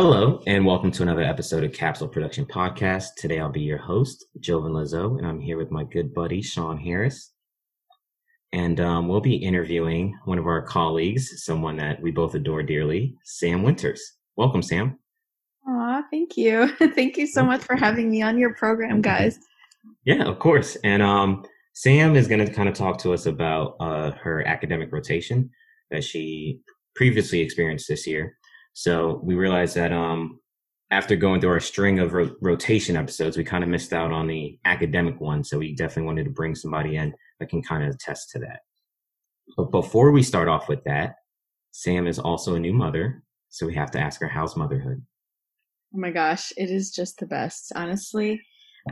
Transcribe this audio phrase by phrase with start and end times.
[0.00, 3.16] Hello, and welcome to another episode of Capsule Production Podcast.
[3.16, 6.78] Today I'll be your host, Jovan Lazo, and I'm here with my good buddy, Sean
[6.78, 7.32] Harris.
[8.52, 13.16] And um, we'll be interviewing one of our colleagues, someone that we both adore dearly,
[13.24, 14.00] Sam Winters.
[14.36, 15.00] Welcome, Sam.
[15.66, 16.68] Aw, thank you.
[16.94, 19.40] thank you so much for having me on your program, guys.
[20.04, 20.76] Yeah, of course.
[20.84, 24.92] And um, Sam is going to kind of talk to us about uh, her academic
[24.92, 25.50] rotation
[25.90, 26.60] that she
[26.94, 28.37] previously experienced this year.
[28.78, 30.38] So we realized that um,
[30.92, 34.28] after going through our string of ro- rotation episodes, we kind of missed out on
[34.28, 35.42] the academic one.
[35.42, 38.60] So we definitely wanted to bring somebody in that can kind of attest to that.
[39.56, 41.16] But before we start off with that,
[41.72, 43.24] Sam is also a new mother.
[43.48, 45.04] So we have to ask her, how's motherhood?
[45.92, 47.72] Oh my gosh, it is just the best.
[47.74, 48.40] Honestly,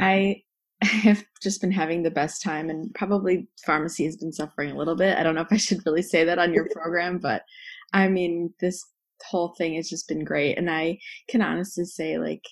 [0.01, 0.43] I
[0.83, 4.97] have just been having the best time, and probably pharmacy has been suffering a little
[4.97, 5.17] bit.
[5.17, 7.45] I don't know if I should really say that on your program, but
[7.93, 8.85] I mean, this
[9.25, 10.59] whole thing has just been great.
[10.59, 12.43] And I can honestly say, like,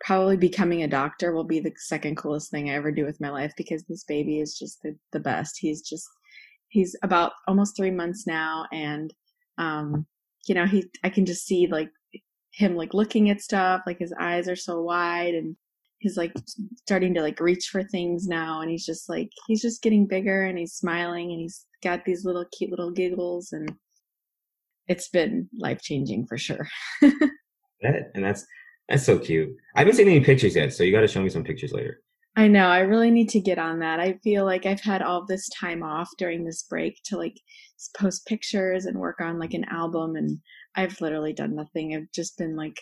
[0.00, 3.30] probably becoming a doctor will be the second coolest thing I ever do with my
[3.30, 5.58] life because this baby is just the, the best.
[5.58, 6.06] He's just,
[6.68, 8.66] he's about almost three months now.
[8.72, 9.12] And,
[9.58, 10.06] um,
[10.46, 11.90] you know, he, I can just see like
[12.52, 15.56] him like looking at stuff, like his eyes are so wide and
[15.98, 16.32] he's like
[16.76, 18.60] starting to like reach for things now.
[18.60, 22.24] And he's just like, he's just getting bigger and he's smiling and he's got these
[22.24, 23.74] little cute little giggles and
[24.88, 26.66] it's been life changing for sure.
[27.02, 28.46] and that's
[28.88, 29.50] that's so cute.
[29.76, 32.00] I haven't seen any pictures yet, so you got to show me some pictures later.
[32.36, 32.68] I know.
[32.68, 34.00] I really need to get on that.
[34.00, 37.38] I feel like I've had all this time off during this break to like
[37.96, 40.38] post pictures and work on like an album, and
[40.74, 41.94] I've literally done nothing.
[41.94, 42.80] I've just been like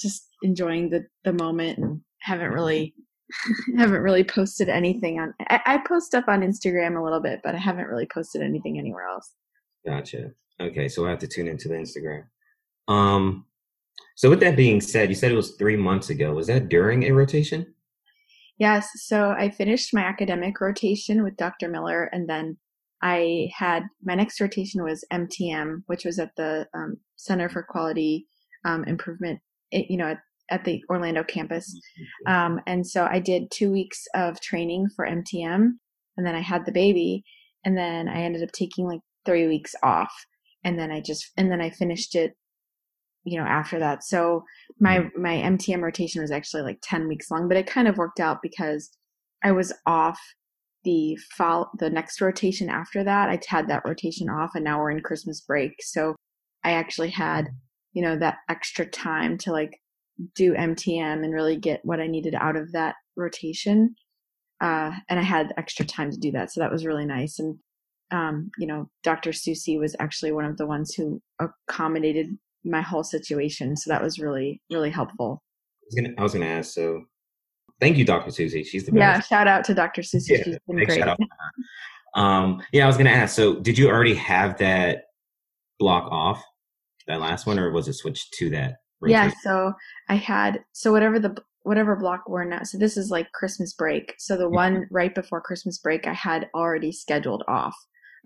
[0.00, 2.94] just enjoying the the moment and haven't really
[3.78, 5.34] haven't really posted anything on.
[5.48, 8.78] I, I post stuff on Instagram a little bit, but I haven't really posted anything
[8.78, 9.32] anywhere else.
[9.86, 10.30] Gotcha.
[10.60, 12.24] Okay, so I have to tune into the Instagram.
[12.86, 13.46] Um,
[14.16, 16.34] so with that being said, you said it was three months ago.
[16.34, 17.74] Was that during a rotation?
[18.58, 18.88] Yes.
[18.94, 21.68] So I finished my academic rotation with Dr.
[21.68, 22.56] Miller, and then
[23.02, 28.26] I had my next rotation was MTM, which was at the um, Center for Quality
[28.64, 29.40] um, Improvement.
[29.72, 30.18] It, you know, at,
[30.50, 32.32] at, the Orlando campus, mm-hmm.
[32.32, 35.70] um, and so I did two weeks of training for MTM,
[36.16, 37.24] and then I had the baby,
[37.64, 40.14] and then I ended up taking like three weeks off
[40.64, 42.34] and then I just and then I finished it
[43.24, 44.04] you know after that.
[44.04, 44.44] So
[44.80, 45.22] my mm-hmm.
[45.22, 48.38] my mtm rotation was actually like 10 weeks long but it kind of worked out
[48.42, 48.90] because
[49.42, 50.18] i was off
[50.84, 53.30] the fall the next rotation after that.
[53.30, 55.72] I had that rotation off and now we're in christmas break.
[55.80, 56.14] So
[56.64, 57.48] i actually had
[57.92, 59.80] you know that extra time to like
[60.34, 63.94] do mtm and really get what i needed out of that rotation.
[64.60, 67.38] Uh, and i had extra time to do that so that was really nice.
[67.38, 67.58] And
[68.10, 69.32] um, you know, Dr.
[69.32, 73.76] Susie was actually one of the ones who accommodated my whole situation.
[73.76, 75.42] So that was really, really helpful.
[75.42, 76.72] I was gonna, I was gonna ask.
[76.72, 77.04] So,
[77.80, 78.30] thank you, Dr.
[78.30, 78.64] Susie.
[78.64, 79.00] She's the best.
[79.00, 80.02] Yeah, shout out to Dr.
[80.02, 80.34] Susie.
[80.34, 81.04] Yeah, She's been great.
[82.14, 83.34] Um, yeah, I was gonna ask.
[83.34, 85.04] So, did you already have that
[85.78, 86.42] block off,
[87.06, 88.76] that last one, or was it switched to that?
[89.00, 89.24] Rotation?
[89.28, 89.32] Yeah.
[89.42, 89.72] So
[90.08, 92.62] I had so whatever the whatever block we're now.
[92.62, 94.14] So this is like Christmas break.
[94.18, 94.54] So the mm-hmm.
[94.54, 97.74] one right before Christmas break, I had already scheduled off.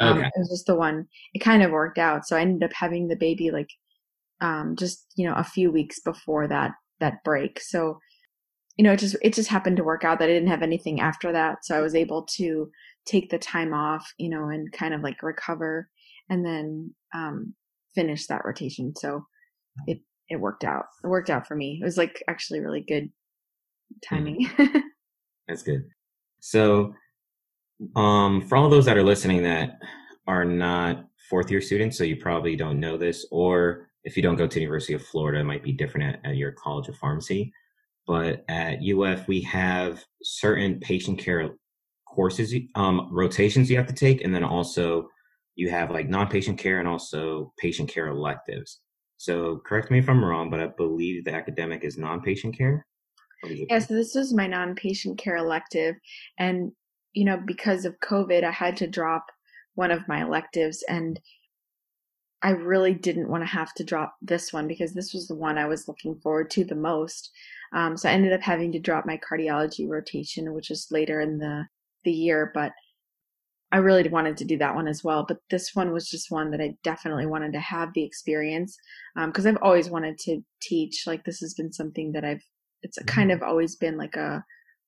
[0.01, 0.27] Um, okay.
[0.27, 1.07] It was just the one.
[1.35, 2.27] It kind of worked out.
[2.27, 3.71] So I ended up having the baby like
[4.41, 7.61] um, just you know a few weeks before that that break.
[7.61, 7.99] So
[8.77, 11.01] you know it just it just happened to work out that I didn't have anything
[11.01, 11.65] after that.
[11.65, 12.71] So I was able to
[13.07, 15.89] take the time off, you know, and kind of like recover
[16.29, 17.55] and then um,
[17.95, 18.95] finish that rotation.
[18.97, 19.25] So
[19.87, 20.85] it it worked out.
[21.03, 21.79] It worked out for me.
[21.81, 23.11] It was like actually really good
[24.07, 24.47] timing.
[24.47, 24.83] Mm.
[25.49, 25.85] That's good.
[26.41, 26.95] So
[27.97, 29.79] um, for all those that are listening that
[30.27, 34.37] are not fourth year students, so you probably don't know this, or if you don't
[34.37, 37.53] go to University of Florida, it might be different at, at your College of Pharmacy.
[38.07, 41.51] But at UF, we have certain patient care
[42.07, 45.09] courses, um, rotations you have to take, and then also
[45.57, 48.81] you have like non-patient care and also patient care electives.
[49.19, 52.87] So correct me if I'm wrong, but I believe the academic is non-patient care.
[53.45, 55.97] Yeah, so this is my non-patient care elective,
[56.39, 56.73] and
[57.13, 59.27] you know, because of COVID, I had to drop
[59.75, 61.21] one of my electives and
[62.43, 65.59] I really didn't want to have to drop this one because this was the one
[65.59, 67.31] I was looking forward to the most.
[67.75, 71.39] Um, so I ended up having to drop my cardiology rotation, which is later in
[71.39, 71.67] the,
[72.05, 72.73] the year, but
[73.71, 75.25] I really wanted to do that one as well.
[75.27, 78.79] But this one was just one that I definitely wanted to have the experience
[79.27, 81.05] because um, I've always wanted to teach.
[81.07, 82.43] Like this has been something that I've,
[82.83, 84.45] it's kind of always been like a,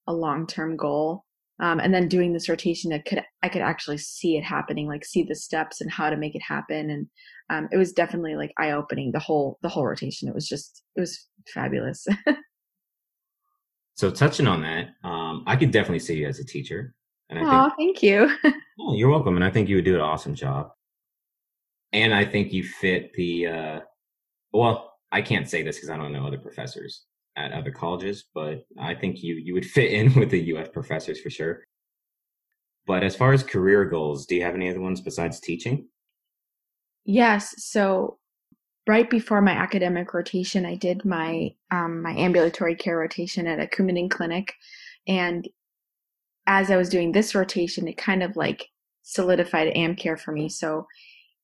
[0.06, 1.24] a long term goal
[1.60, 5.04] Um, and then doing this rotation, I could I could actually see it happening, like
[5.04, 7.06] see the steps and how to make it happen, and
[7.50, 9.12] um, it was definitely like eye opening.
[9.12, 12.06] The whole the whole rotation, it was just it was fabulous.
[13.96, 16.94] so touching on that, um, I could definitely see you as a teacher.
[17.28, 18.34] And I oh, think, thank you.
[18.80, 20.70] oh, you're welcome, and I think you would do an awesome job.
[21.92, 23.46] And I think you fit the.
[23.46, 23.80] Uh,
[24.52, 27.04] well, I can't say this because I don't know other professors
[27.36, 31.20] at other colleges, but I think you you would fit in with the UF professors
[31.20, 31.64] for sure.
[32.86, 35.86] But as far as career goals, do you have any other ones besides teaching?
[37.04, 37.54] Yes.
[37.58, 38.18] So
[38.86, 43.66] right before my academic rotation, I did my um, my ambulatory care rotation at a
[43.66, 44.54] Coumadin clinic,
[45.06, 45.48] and
[46.46, 48.66] as I was doing this rotation, it kind of like
[49.02, 50.48] solidified am care for me.
[50.48, 50.86] So,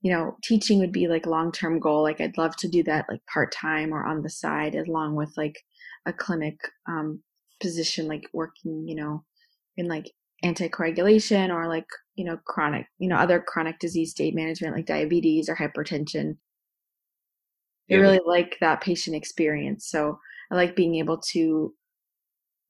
[0.03, 2.03] you know, teaching would be like long term goal.
[2.03, 5.33] Like I'd love to do that like part time or on the side, along with
[5.37, 5.63] like
[6.07, 6.59] a clinic
[6.89, 7.23] um,
[7.61, 9.25] position, like working, you know,
[9.77, 10.11] in like
[10.45, 15.49] anticoagulation or like you know chronic, you know, other chronic disease state management like diabetes
[15.49, 16.37] or hypertension.
[17.89, 17.99] Yeah.
[17.99, 19.87] I really like that patient experience.
[19.89, 20.19] So
[20.51, 21.73] I like being able to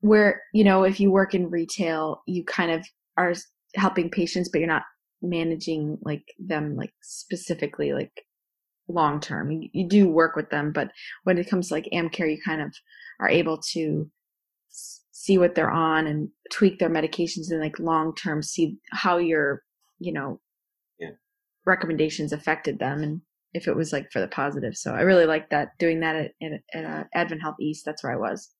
[0.00, 2.86] where you know if you work in retail you kind of
[3.16, 3.34] are
[3.74, 4.84] helping patients but you're not
[5.22, 8.24] managing like them like specifically like
[8.88, 10.90] long term you, you, do work with them but
[11.24, 12.74] when it comes to like amcare you kind of
[13.20, 14.10] are able to
[14.68, 19.62] see what they're on and tweak their medications and like long term see how your
[19.98, 20.40] you know
[20.98, 21.10] yeah.
[21.64, 23.20] recommendations affected them and
[23.54, 26.30] if it was like for the positive so i really like that doing that at,
[26.42, 28.50] at, at uh, advent health east that's where i was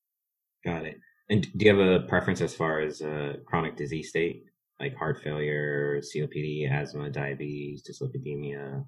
[0.64, 0.96] got it
[1.28, 4.44] and do you have a preference as far as a chronic disease state,
[4.78, 8.84] like heart failure, COPD, asthma, diabetes, dyslipidemia,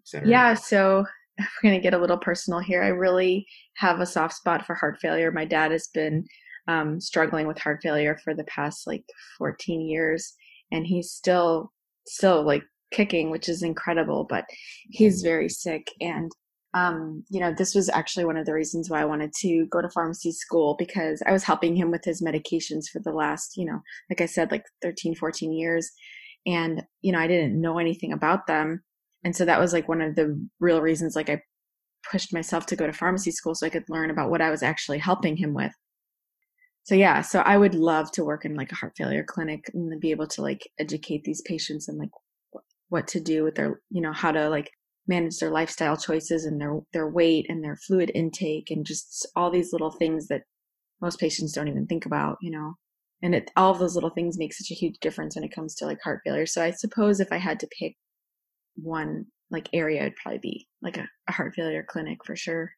[0.00, 0.28] etc.?
[0.28, 1.04] Yeah, so
[1.38, 2.82] we're going to get a little personal here.
[2.82, 3.46] I really
[3.76, 5.32] have a soft spot for heart failure.
[5.32, 6.24] My dad has been
[6.68, 9.04] um, struggling with heart failure for the past like
[9.38, 10.34] 14 years,
[10.70, 11.72] and he's still
[12.06, 14.24] still like kicking, which is incredible.
[14.28, 14.44] But
[14.90, 15.28] he's mm-hmm.
[15.28, 16.30] very sick, and
[16.74, 19.80] um, you know, this was actually one of the reasons why I wanted to go
[19.80, 23.64] to pharmacy school because I was helping him with his medications for the last, you
[23.64, 25.88] know, like I said, like 13, 14 years.
[26.46, 28.82] And, you know, I didn't know anything about them.
[29.24, 31.40] And so that was like one of the real reasons, like I
[32.10, 34.62] pushed myself to go to pharmacy school so I could learn about what I was
[34.62, 35.72] actually helping him with.
[36.82, 39.98] So yeah, so I would love to work in like a heart failure clinic and
[40.00, 42.10] be able to like educate these patients and like
[42.90, 44.70] what to do with their, you know, how to like
[45.06, 49.50] manage their lifestyle choices and their their weight and their fluid intake and just all
[49.50, 50.42] these little things that
[51.00, 52.74] most patients don't even think about you know
[53.22, 55.74] and it all of those little things make such a huge difference when it comes
[55.74, 57.94] to like heart failure so i suppose if i had to pick
[58.76, 62.72] one like area it'd probably be like a, a heart failure clinic for sure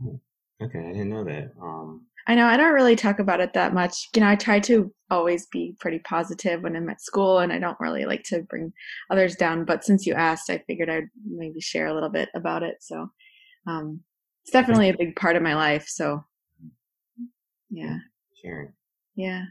[0.00, 0.16] hmm.
[0.62, 3.72] okay i didn't know that um I know I don't really talk about it that
[3.72, 4.10] much.
[4.14, 7.58] You know, I try to always be pretty positive when I'm at school and I
[7.58, 8.70] don't really like to bring
[9.10, 9.64] others down.
[9.64, 12.76] But since you asked, I figured I'd maybe share a little bit about it.
[12.82, 13.08] So
[13.66, 14.00] um,
[14.44, 15.86] it's definitely a big part of my life.
[15.88, 16.22] So
[17.70, 17.96] yeah.
[18.42, 18.74] Sharing.
[19.14, 19.44] Yeah.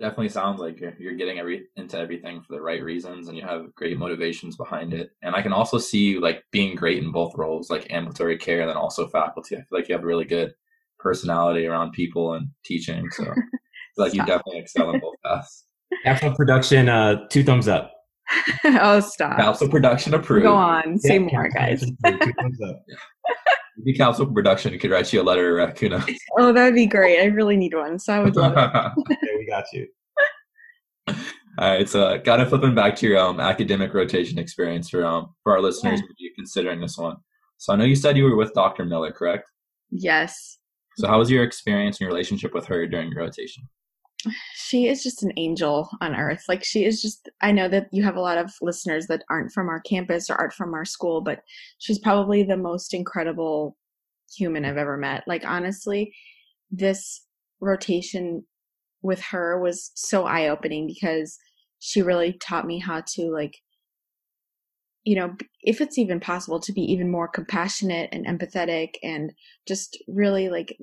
[0.00, 3.72] Definitely sounds like you're getting every into everything for the right reasons and you have
[3.74, 5.10] great motivations behind it.
[5.22, 8.60] And I can also see you like being great in both roles, like ambulatory care
[8.60, 9.56] and then also faculty.
[9.56, 10.54] I feel like you have a really good
[10.98, 13.10] personality around people and teaching.
[13.10, 13.32] So
[13.96, 15.66] like you definitely excel in both paths.
[16.04, 17.92] Capsule production, uh, two thumbs up.
[18.64, 19.36] oh, stop.
[19.36, 20.44] Capsule production approved.
[20.44, 20.98] Go on.
[20.98, 21.84] Say yeah, more, guys.
[23.84, 24.26] Two thumbs up.
[24.26, 26.04] Capsule production could write you a letter, uh, Kuna.
[26.38, 27.20] Oh, that would be great.
[27.20, 28.92] I really need one, so I would love it.
[29.12, 29.86] okay, we got you.
[31.08, 31.14] All
[31.58, 35.34] right, so uh, kind of flipping back to your um, academic rotation experience for um
[35.42, 36.30] for our listeners yeah.
[36.36, 37.16] considering this one.
[37.58, 38.84] So I know you said you were with Dr.
[38.84, 39.50] Miller, correct?
[39.90, 40.58] Yes.
[40.96, 43.68] So, how was your experience and your relationship with her during your rotation?
[44.54, 46.44] She is just an angel on earth.
[46.48, 49.52] Like, she is just, I know that you have a lot of listeners that aren't
[49.52, 51.40] from our campus or aren't from our school, but
[51.78, 53.76] she's probably the most incredible
[54.36, 55.24] human I've ever met.
[55.26, 56.14] Like, honestly,
[56.70, 57.26] this
[57.60, 58.44] rotation
[59.02, 61.36] with her was so eye opening because
[61.80, 63.58] she really taught me how to, like,
[65.04, 69.32] you know, if it's even possible to be even more compassionate and empathetic and
[69.66, 70.78] just really like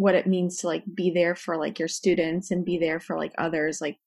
[0.00, 3.16] what it means to like be there for like your students and be there for
[3.16, 3.98] like others like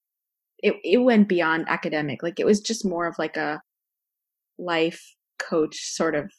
[0.60, 3.62] it it went beyond academic like it was just more of like a
[4.58, 6.32] life coach sort of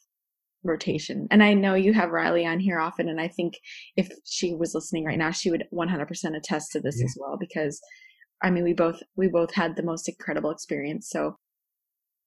[0.65, 3.55] rotation and i know you have riley on here often and i think
[3.97, 7.05] if she was listening right now she would 100% attest to this yeah.
[7.05, 7.81] as well because
[8.43, 11.37] i mean we both we both had the most incredible experience so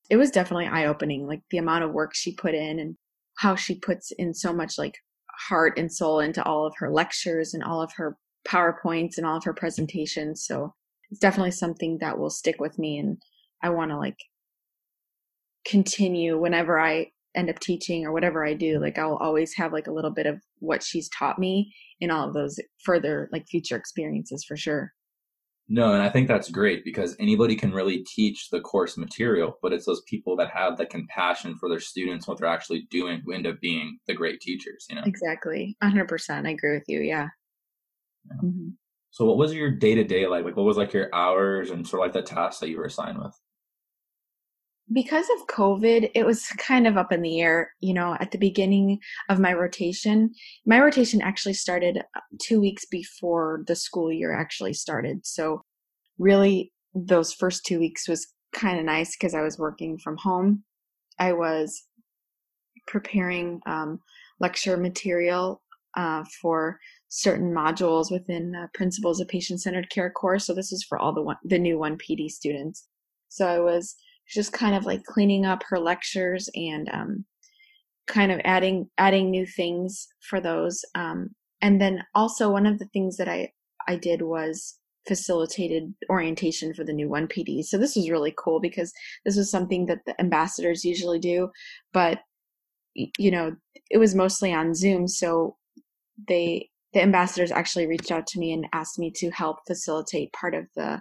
[0.10, 2.96] it was definitely eye opening, like the amount of work she put in and
[3.38, 4.96] how she puts in so much like
[5.38, 8.18] heart and soul into all of her lectures and all of her
[8.48, 10.46] PowerPoints and all of her presentations.
[10.46, 10.74] So
[11.10, 12.98] it's definitely something that will stick with me.
[12.98, 13.18] And
[13.62, 14.18] I want to like
[15.66, 18.80] continue whenever I end up teaching or whatever I do.
[18.80, 22.28] Like I'll always have like a little bit of what she's taught me in all
[22.28, 24.94] of those further like future experiences for sure.
[25.70, 29.74] No, and I think that's great because anybody can really teach the course material, but
[29.74, 33.34] it's those people that have the compassion for their students, what they're actually doing, who
[33.34, 35.04] end up being the great teachers, you know?
[35.06, 35.76] Exactly.
[35.84, 36.48] 100%.
[36.48, 37.02] I agree with you.
[37.02, 37.28] Yeah.
[38.28, 38.38] yeah.
[38.42, 38.70] Mm-hmm.
[39.12, 40.46] So, what was your day to day like?
[40.46, 42.86] Like, what was like your hours and sort of like the tasks that you were
[42.86, 43.34] assigned with?
[44.94, 47.74] Because of COVID, it was kind of up in the air.
[47.80, 50.32] You know, at the beginning of my rotation,
[50.66, 55.26] my rotation actually started uh, two weeks before the school year actually started.
[55.26, 55.62] So,
[56.18, 60.64] really, those first two weeks was kind of nice because I was working from home.
[61.20, 61.84] I was
[62.88, 64.00] preparing um,
[64.40, 65.62] lecture material
[65.98, 66.80] uh, for
[67.10, 70.46] certain modules within uh, Principles of Patient Centered Care course.
[70.46, 72.88] So, this is for all the one, the new 1PD students.
[73.28, 73.98] So, I was
[74.30, 77.26] just kind of like cleaning up her lectures and um,
[78.08, 80.84] kind of adding adding new things for those.
[80.96, 81.30] Um,
[81.62, 83.52] and then also one of the things that I
[83.88, 87.64] I did was facilitated orientation for the new 1PD.
[87.64, 88.92] So this was really cool because
[89.26, 91.50] this was something that the ambassadors usually do,
[91.94, 92.20] but
[92.96, 93.56] you know,
[93.90, 95.56] it was mostly on Zoom, so
[96.28, 100.56] they the ambassadors actually reached out to me and asked me to help facilitate part
[100.56, 101.00] of the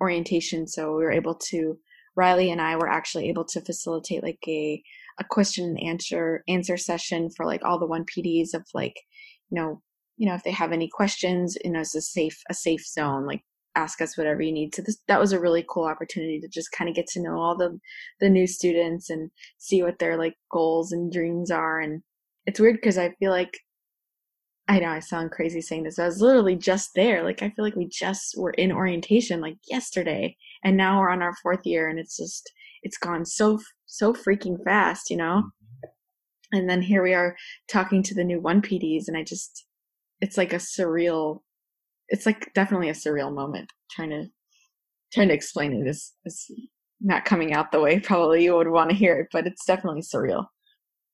[0.00, 1.78] orientation so we were able to
[2.18, 4.82] Riley and I were actually able to facilitate like a
[5.20, 8.94] a question and answer answer session for like all the one PDs of like,
[9.50, 9.82] you know,
[10.16, 13.24] you know, if they have any questions, you know, it's a safe a safe zone,
[13.24, 13.42] like
[13.76, 14.74] ask us whatever you need.
[14.74, 17.38] So this that was a really cool opportunity to just kind of get to know
[17.38, 17.78] all the
[18.20, 21.78] the new students and see what their like goals and dreams are.
[21.78, 22.02] And
[22.46, 23.60] it's weird because I feel like
[24.68, 25.98] I know I sound crazy saying this.
[25.98, 27.24] I was literally just there.
[27.24, 31.22] Like I feel like we just were in orientation like yesterday and now we're on
[31.22, 35.42] our fourth year and it's just it's gone so so freaking fast, you know?
[35.42, 36.58] Mm-hmm.
[36.58, 37.34] And then here we are
[37.70, 39.64] talking to the new 1PDs and I just
[40.20, 41.40] it's like a surreal
[42.08, 44.26] it's like definitely a surreal moment trying to
[45.12, 45.86] trying to explain it.
[45.86, 46.46] it is is
[47.00, 50.02] not coming out the way probably you would want to hear it, but it's definitely
[50.02, 50.46] surreal.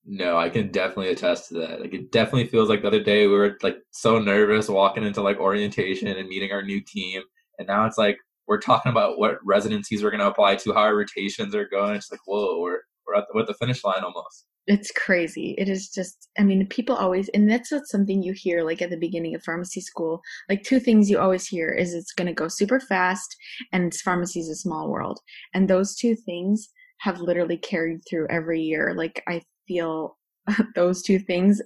[0.06, 1.80] No, I can definitely attest to that.
[1.80, 5.22] Like it definitely feels like the other day we were like so nervous walking into
[5.22, 7.22] like orientation and meeting our new team.
[7.58, 10.96] And now it's like we're talking about what residencies we're gonna apply to, how our
[10.96, 11.96] rotations are going.
[11.96, 14.46] It's like, whoa, we're we're at the, the finish line almost.
[14.66, 15.54] It's crazy.
[15.58, 18.88] It is just, I mean, people always, and that's not something you hear like at
[18.88, 20.22] the beginning of pharmacy school.
[20.48, 23.36] Like, two things you always hear is it's going to go super fast
[23.72, 25.20] and pharmacy is a small world.
[25.52, 26.70] And those two things
[27.00, 28.94] have literally carried through every year.
[28.96, 30.16] Like, I feel
[30.74, 31.60] those two things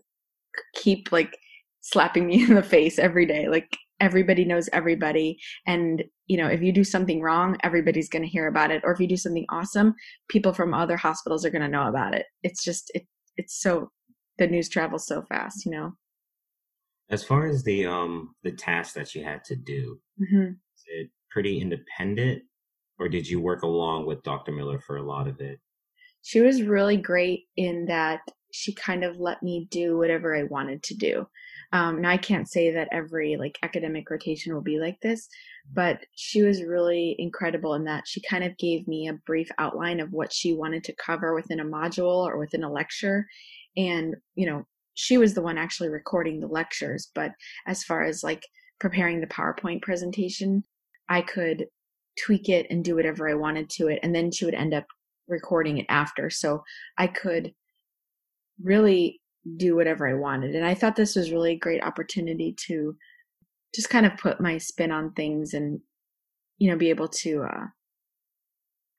[0.74, 1.38] keep like
[1.80, 3.48] slapping me in the face every day.
[3.48, 5.38] Like everybody knows everybody.
[5.66, 8.82] And, you know, if you do something wrong, everybody's going to hear about it.
[8.84, 9.94] Or if you do something awesome,
[10.28, 12.26] people from other hospitals are going to know about it.
[12.42, 13.90] It's just, it, it's so,
[14.38, 15.92] the news travels so fast, you know?
[17.10, 20.52] As far as the, um, the tasks that you had to do, mm-hmm.
[20.52, 22.42] is it pretty independent
[22.98, 24.52] or did you work along with Dr.
[24.52, 25.60] Miller for a lot of it?
[26.28, 28.20] She was really great in that
[28.52, 31.26] she kind of let me do whatever I wanted to do.
[31.72, 35.26] Um, now I can't say that every like academic rotation will be like this,
[35.72, 40.00] but she was really incredible in that she kind of gave me a brief outline
[40.00, 43.26] of what she wanted to cover within a module or within a lecture.
[43.78, 47.32] And, you know, she was the one actually recording the lectures, but
[47.66, 48.44] as far as like
[48.80, 50.62] preparing the PowerPoint presentation,
[51.08, 51.68] I could
[52.22, 54.00] tweak it and do whatever I wanted to it.
[54.02, 54.84] And then she would end up
[55.28, 56.30] recording it after.
[56.30, 56.64] So
[56.96, 57.54] I could
[58.62, 59.20] really
[59.56, 60.54] do whatever I wanted.
[60.54, 62.96] And I thought this was really a great opportunity to
[63.74, 65.80] just kind of put my spin on things and,
[66.58, 67.66] you know, be able to, uh,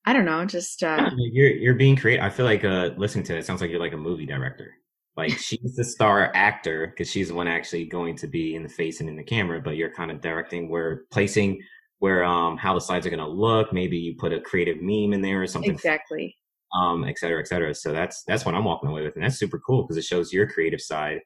[0.05, 2.23] I don't know, just, uh, you're, you're being creative.
[2.23, 4.73] I feel like, uh, listening to it, it sounds like you're like a movie director.
[5.17, 8.69] Like she's the star actor because she's the one actually going to be in the
[8.69, 11.61] face and in the camera, but you're kind of directing where placing
[11.99, 15.13] where um how the slides are going to look maybe you put a creative meme
[15.13, 15.71] in there or something.
[15.71, 16.35] Exactly.
[16.75, 17.73] Um et cetera et cetera.
[17.73, 20.33] So that's that's what i'm walking away with and that's super cool because it shows
[20.33, 21.19] your creative side.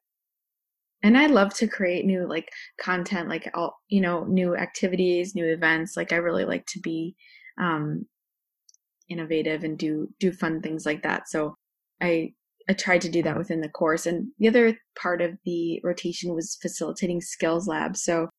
[1.03, 2.49] And i love to create new like
[2.79, 5.95] content like all you know new activities new events.
[5.95, 7.15] Like i really like to be
[7.59, 8.05] um
[9.09, 11.29] innovative and do do fun things like that.
[11.29, 11.55] So
[12.01, 12.33] i
[12.69, 14.05] I tried to do that within the course.
[14.05, 18.03] And the other part of the rotation was facilitating skills labs.
[18.03, 18.29] So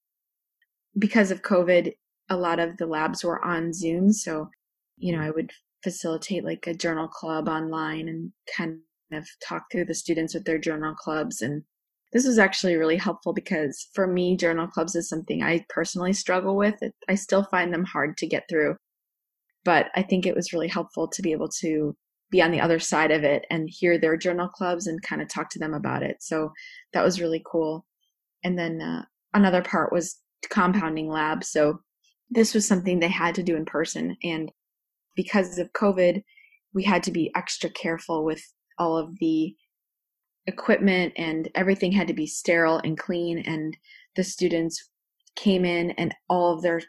[0.99, 1.93] because of COVID,
[2.31, 4.13] a lot of the labs were on Zoom.
[4.13, 4.51] So,
[4.97, 5.53] you know, I would
[5.83, 8.79] facilitate like a journal club online and kind
[9.13, 11.63] of talk through the students with their journal clubs and
[12.15, 16.57] this was actually really helpful because for me, journal clubs is something I personally struggle
[16.57, 16.77] with.
[17.09, 18.77] I still find them hard to get through,
[19.65, 21.97] but I think it was really helpful to be able to
[22.31, 25.29] be on the other side of it and hear their journal clubs and kind of
[25.29, 26.19] talk to them about it.
[26.21, 26.53] So
[26.93, 27.85] that was really cool.
[28.45, 29.05] And then uh,
[29.35, 30.17] another part was
[30.49, 31.43] compounding lab.
[31.43, 31.81] So
[32.31, 34.17] this was something they had to do in person.
[34.23, 34.51] And
[35.15, 36.23] because of COVID,
[36.73, 38.43] we had to be extra careful with
[38.79, 39.55] all of the
[40.47, 43.39] equipment and everything had to be sterile and clean.
[43.39, 43.77] And
[44.17, 44.91] the students
[45.37, 46.83] came in and all of their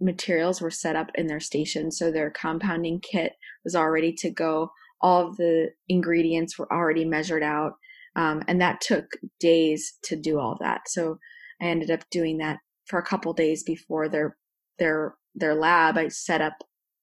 [0.00, 1.90] materials were set up in their station.
[1.90, 3.32] So their compounding kit
[3.64, 4.70] was all ready to go.
[5.00, 7.74] All of the ingredients were already measured out.
[8.14, 10.82] Um, and that took days to do all that.
[10.88, 11.18] So
[11.60, 14.36] I ended up doing that for a couple days before their
[14.78, 15.98] their their lab.
[15.98, 16.54] I set up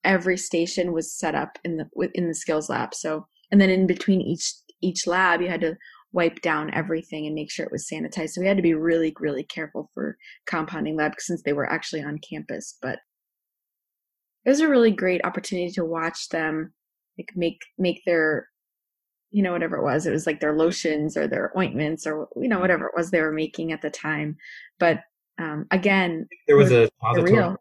[0.03, 2.93] every station was set up in the in the skills lab.
[2.93, 5.75] So and then in between each each lab, you had to
[6.11, 8.31] wipe down everything and make sure it was sanitized.
[8.31, 12.03] So we had to be really really careful for compounding lab since they were actually
[12.03, 12.77] on campus.
[12.81, 12.99] But
[14.45, 16.73] it was a really great opportunity to watch them
[17.17, 18.47] like make make their
[19.31, 22.47] you know whatever it was it was like their lotions or their ointments or you
[22.47, 24.35] know whatever it was they were making at the time
[24.79, 25.01] but
[25.39, 27.55] um again there was a suppository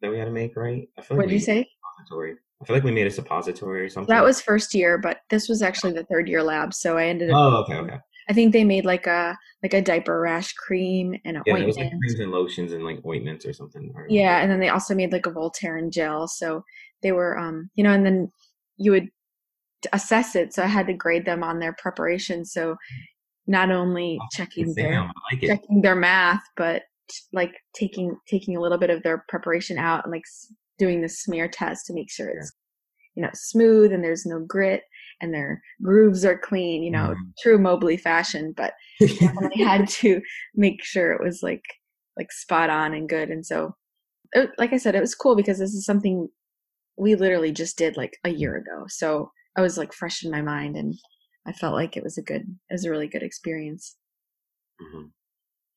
[0.00, 2.64] that we had to make right I feel like what did you say suppository I
[2.64, 4.12] feel like we made a suppository or something.
[4.12, 6.74] That was first year, but this was actually the third year lab.
[6.74, 7.36] So I ended up.
[7.36, 7.98] Oh, okay, okay.
[8.28, 11.62] I think they made like a like a diaper rash cream and an yeah, ointment.
[11.62, 13.94] it was like creams and lotions and like ointments or something.
[14.08, 16.28] Yeah, and then they also made like a Voltaren gel.
[16.28, 16.64] So
[17.02, 18.32] they were, um, you know, and then
[18.76, 19.08] you would
[19.92, 20.52] assess it.
[20.52, 22.44] So I had to grade them on their preparation.
[22.44, 22.76] So
[23.48, 26.82] not only oh, checking their like checking their math, but
[27.32, 30.22] like taking taking a little bit of their preparation out and like
[30.78, 32.52] doing the smear test to make sure it's
[33.16, 34.82] you know smooth and there's no grit
[35.20, 36.82] and their grooves are clean.
[36.82, 37.32] You know, mm.
[37.42, 40.20] true Mobley fashion, but definitely had to
[40.54, 41.64] make sure it was like
[42.16, 43.30] like spot on and good.
[43.30, 43.74] And so,
[44.32, 46.28] it, like I said, it was cool because this is something
[46.98, 48.84] we literally just did like a year ago.
[48.88, 50.94] So I was like fresh in my mind and
[51.48, 53.96] I felt like it was a good, it was a really good experience.
[54.80, 55.04] Mm-hmm.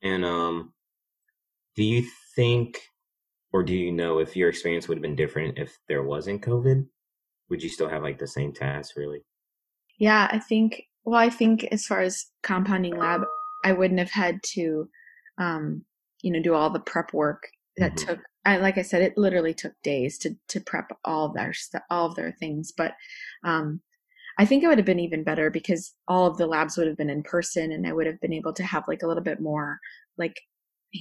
[0.04, 0.74] And, um,
[1.76, 2.06] do you
[2.36, 2.80] think,
[3.54, 6.86] or do you know if your experience would have been different if there wasn't COVID?
[7.50, 9.22] Would you still have like the same tasks really?
[9.98, 13.22] Yeah, I think, well, I think as far as compounding lab,
[13.64, 14.90] I wouldn't have had to,
[15.38, 15.86] um,
[16.22, 17.44] you know, do all the prep work
[17.78, 18.10] that mm-hmm.
[18.10, 21.54] took I, like I said, it literally took days to to prep all of their
[21.90, 22.72] all of their things.
[22.76, 22.94] But
[23.44, 23.82] um,
[24.42, 26.98] I think it would have been even better because all of the labs would have
[26.98, 29.40] been in person, and I would have been able to have like a little bit
[29.40, 29.78] more
[30.18, 30.42] like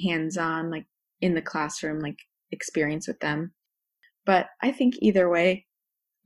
[0.05, 0.85] hands on, like
[1.23, 2.19] in the classroom, like
[2.53, 3.55] experience with them.
[4.27, 5.65] But I think either way,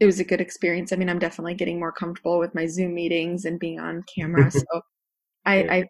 [0.00, 0.92] it was a good experience.
[0.92, 4.50] I mean, I'm definitely getting more comfortable with my Zoom meetings and being on camera.
[4.50, 4.82] So
[5.46, 5.84] I, I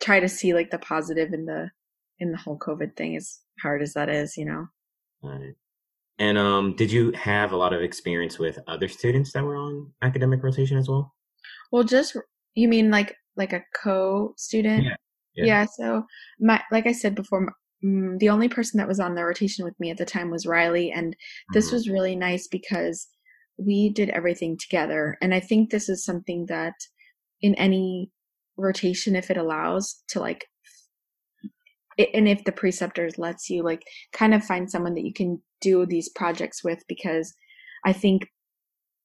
[0.00, 1.70] try to see like the positive in the
[2.18, 4.68] in the whole COVID thing, as hard as that is, you know.
[5.22, 5.52] Right.
[6.18, 9.90] And um, did you have a lot of experience with other students that were on
[10.02, 11.12] academic rotation as well?
[11.70, 12.16] Well, just
[12.54, 14.84] you mean like like a co-student?
[14.84, 14.96] Yeah.
[15.34, 15.44] Yeah.
[15.44, 16.04] yeah so
[16.40, 17.52] my like I said before,
[17.84, 20.46] mm, the only person that was on the rotation with me at the time was
[20.46, 21.16] Riley, and
[21.52, 21.76] this mm-hmm.
[21.76, 23.08] was really nice because
[23.58, 25.16] we did everything together.
[25.22, 26.74] And I think this is something that
[27.40, 28.10] in any
[28.56, 30.46] rotation, if it allows to like
[31.98, 35.86] and if the preceptors lets you like kind of find someone that you can do
[35.86, 37.34] these projects with because
[37.84, 38.26] i think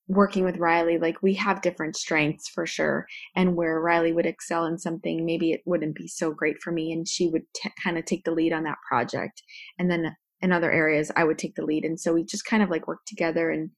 [0.07, 4.65] working with riley like we have different strengths for sure and where riley would excel
[4.65, 7.97] in something maybe it wouldn't be so great for me and she would t- kind
[7.97, 9.41] of take the lead on that project.
[9.77, 12.61] And then in other areas i would take the lead and so we just kind
[12.63, 13.71] of like worked together and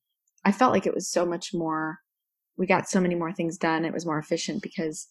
[0.45, 1.99] i felt like it was so much more
[2.57, 5.07] we got so many more things done it was more efficient because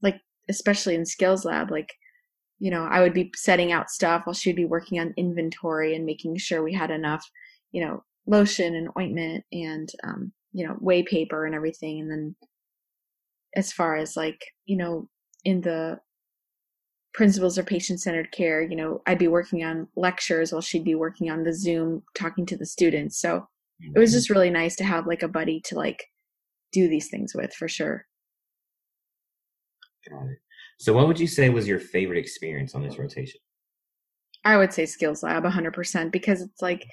[0.00, 0.16] like
[0.48, 1.90] especially in skills lab like
[2.62, 6.06] you know, I would be setting out stuff while she'd be working on inventory and
[6.06, 7.28] making sure we had enough,
[7.72, 11.98] you know, lotion and ointment and, um, you know, weigh paper and everything.
[11.98, 12.36] And then
[13.56, 15.08] as far as like, you know,
[15.44, 15.98] in the
[17.12, 20.94] principles of patient centered care, you know, I'd be working on lectures while she'd be
[20.94, 23.20] working on the Zoom talking to the students.
[23.20, 23.48] So
[23.80, 24.18] it was mm-hmm.
[24.18, 26.04] just really nice to have like a buddy to like
[26.70, 28.06] do these things with for sure.
[30.08, 30.38] Got it.
[30.78, 33.40] So, what would you say was your favorite experience on this rotation?
[34.44, 36.84] I would say skills lab 100% because it's like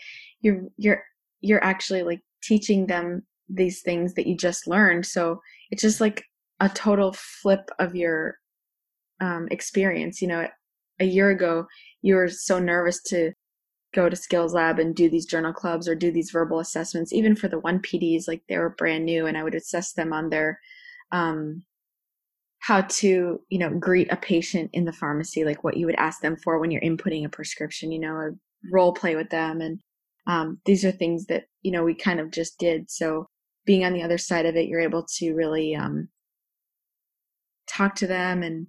[0.41, 1.03] you're you're
[1.41, 5.05] you're actually like teaching them these things that you just learned.
[5.05, 6.23] So, it's just like
[6.59, 8.37] a total flip of your
[9.21, 10.21] um, experience.
[10.21, 10.47] You know,
[10.99, 11.65] a year ago,
[12.01, 13.33] you were so nervous to
[13.93, 17.35] go to skills lab and do these journal clubs or do these verbal assessments even
[17.35, 20.29] for the one pds like they were brand new and i would assess them on
[20.29, 20.59] their
[21.11, 21.63] um,
[22.59, 26.21] how to you know greet a patient in the pharmacy like what you would ask
[26.21, 28.29] them for when you're inputting a prescription you know a
[28.71, 29.79] role play with them and
[30.29, 32.89] um, these are things that you know we kind of just did.
[32.89, 33.25] So
[33.65, 36.07] being on the other side of it you're able to really um,
[37.67, 38.67] talk to them and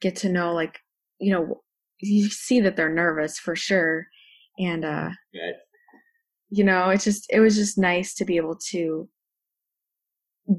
[0.00, 0.78] get to know like
[1.18, 1.60] you know
[2.00, 4.06] you see that they're nervous for sure
[4.58, 5.10] and uh
[6.48, 9.06] you know it's just it was just nice to be able to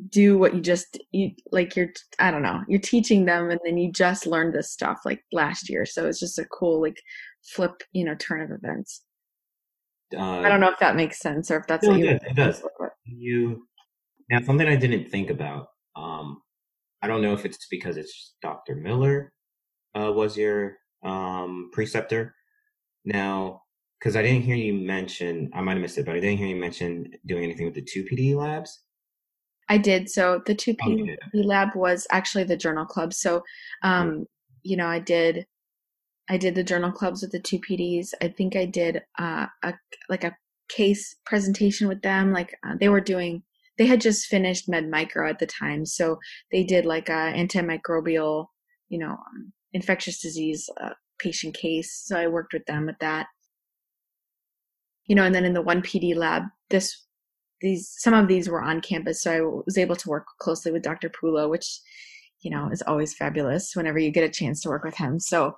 [0.10, 3.78] do what you just you like you're i don't know you're teaching them and then
[3.78, 7.02] you just learned this stuff like last year so it's just a cool like
[7.44, 9.04] flip you know turn of events
[10.16, 12.12] Uh, i don't know if that makes sense or if that's no, what it you
[12.12, 12.64] does, it does.
[13.06, 13.64] you
[14.32, 15.68] now something I didn't think about.
[15.96, 16.42] Um,
[17.02, 18.76] I don't know if it's because it's Dr.
[18.76, 19.34] Miller
[19.94, 22.34] uh, was your um, preceptor.
[23.04, 23.64] Now,
[24.00, 26.48] because I didn't hear you mention, I might have missed it, but I didn't hear
[26.48, 28.82] you mention doing anything with the two PD labs.
[29.72, 30.10] I did.
[30.10, 31.46] So the two Oh, you P did.
[31.46, 33.14] lab was actually the journal club.
[33.14, 33.42] So,
[33.84, 34.26] um,
[34.64, 35.46] you know, I did,
[36.30, 38.10] I did the journal clubs with the two PDs.
[38.22, 39.74] I think I did uh, a
[40.10, 40.36] like a
[40.68, 42.34] case presentation with them.
[42.34, 43.44] Like uh, they were doing,
[43.78, 46.18] they had just finished med micro at the time, so
[46.52, 48.48] they did like a antimicrobial,
[48.90, 51.90] you know, um, infectious disease uh, patient case.
[52.06, 53.28] So I worked with them with that.
[55.06, 57.06] You know, and then in the one PD lab, this
[57.62, 60.84] these some of these were on campus, so I was able to work closely with
[60.84, 61.10] Dr.
[61.10, 61.80] Pulo, which
[62.42, 65.20] you know is always fabulous whenever you get a chance to work with him.
[65.20, 65.56] So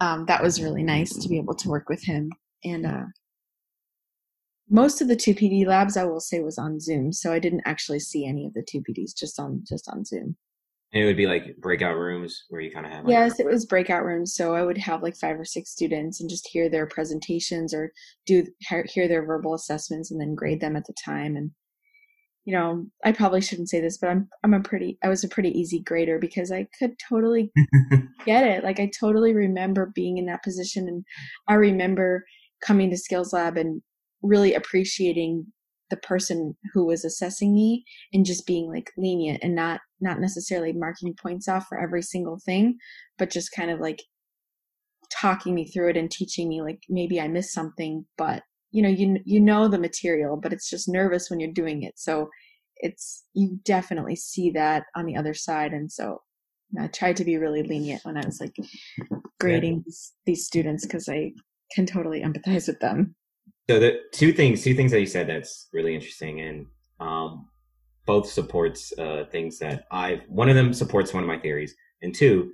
[0.00, 2.30] um, that was really nice to be able to work with him.
[2.64, 3.04] And uh,
[4.68, 7.62] most of the two PD labs, I will say, was on Zoom, so I didn't
[7.64, 10.36] actually see any of the two PDs just on just on Zoom.
[10.96, 13.04] And it would be like breakout rooms where you kind of have.
[13.04, 16.22] Like, Yes, it was breakout rooms, so I would have like five or six students
[16.22, 17.92] and just hear their presentations or
[18.24, 21.36] do hear hear their verbal assessments and then grade them at the time.
[21.36, 21.50] And
[22.46, 25.28] you know, I probably shouldn't say this, but I'm I'm a pretty I was a
[25.28, 27.52] pretty easy grader because I could totally
[28.24, 28.64] get it.
[28.64, 31.04] Like I totally remember being in that position, and
[31.46, 32.24] I remember
[32.62, 33.82] coming to Skills Lab and
[34.22, 35.44] really appreciating
[35.90, 40.72] the person who was assessing me and just being like lenient and not not necessarily
[40.72, 42.76] marking points off for every single thing
[43.18, 44.02] but just kind of like
[45.10, 48.42] talking me through it and teaching me like maybe i missed something but
[48.76, 51.94] you know you you know the material but it's just nervous when you're doing it.
[51.96, 52.28] So
[52.76, 55.72] it's you definitely see that on the other side.
[55.72, 56.20] And so
[56.78, 58.56] i tried to be really lenient when i was like
[59.38, 61.32] grading these, these students because i
[61.72, 63.14] can totally empathize with them
[63.68, 66.66] So the two things, two things that you said that's really interesting, and
[67.00, 67.48] um,
[68.06, 70.22] both supports uh, things that I've.
[70.28, 72.52] One of them supports one of my theories, and two,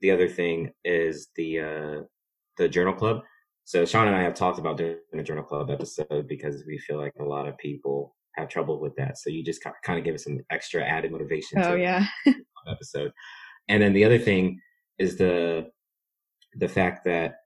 [0.00, 2.00] the other thing is the uh,
[2.58, 3.22] the journal club.
[3.64, 6.98] So Sean and I have talked about doing a journal club episode because we feel
[6.98, 9.18] like a lot of people have trouble with that.
[9.18, 11.58] So you just kind of give us some extra added motivation.
[11.62, 12.06] oh yeah
[12.68, 13.12] episode.
[13.68, 14.60] And then the other thing
[14.98, 15.70] is the
[16.54, 17.36] the fact that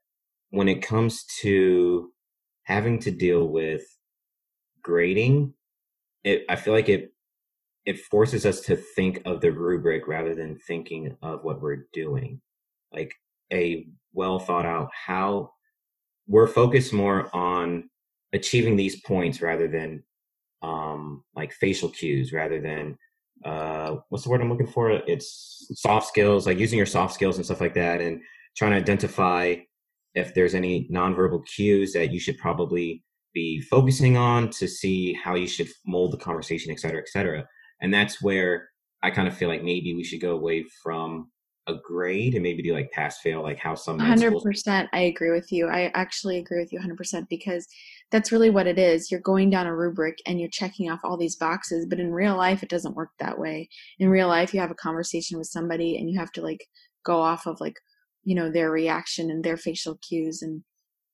[0.49, 2.11] when it comes to
[2.67, 3.81] having to deal with
[4.83, 5.53] grading,
[6.25, 7.13] it I feel like it
[7.85, 12.41] it forces us to think of the rubric rather than thinking of what we're doing.
[12.91, 13.13] Like
[13.53, 15.51] a well thought out how
[16.27, 17.89] we're focused more on
[18.33, 20.03] achieving these points rather than
[20.61, 22.97] um like facial cues rather than
[23.45, 27.37] uh what's the word i'm looking for it's soft skills like using your soft skills
[27.37, 28.19] and stuff like that and
[28.57, 29.55] trying to identify
[30.17, 33.03] if there's any nonverbal cues that you should probably
[33.33, 37.45] be focusing on to see how you should mold the conversation et cetera et cetera.
[37.81, 38.69] And that's where
[39.03, 41.29] i kind of feel like maybe we should go away from
[41.67, 45.51] a grade and maybe do like pass fail like how some 100% i agree with
[45.51, 45.67] you.
[45.67, 47.67] I actually agree with you 100% because
[48.09, 49.11] that's really what it is.
[49.11, 52.37] You're going down a rubric and you're checking off all these boxes but in real
[52.37, 53.69] life it doesn't work that way.
[53.99, 56.65] In real life you have a conversation with somebody and you have to like
[57.05, 57.77] go off of like
[58.27, 60.61] you know their reaction and their facial cues and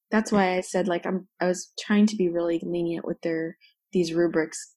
[0.10, 3.56] that's why i said like i'm i was trying to be really lenient with their
[3.92, 4.74] these rubrics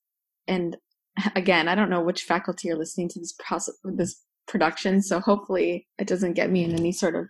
[0.46, 0.76] and
[1.34, 5.88] again i don't know which faculty are listening to this process this production so hopefully
[5.98, 6.80] it doesn't get me in mm-hmm.
[6.80, 7.24] any sort of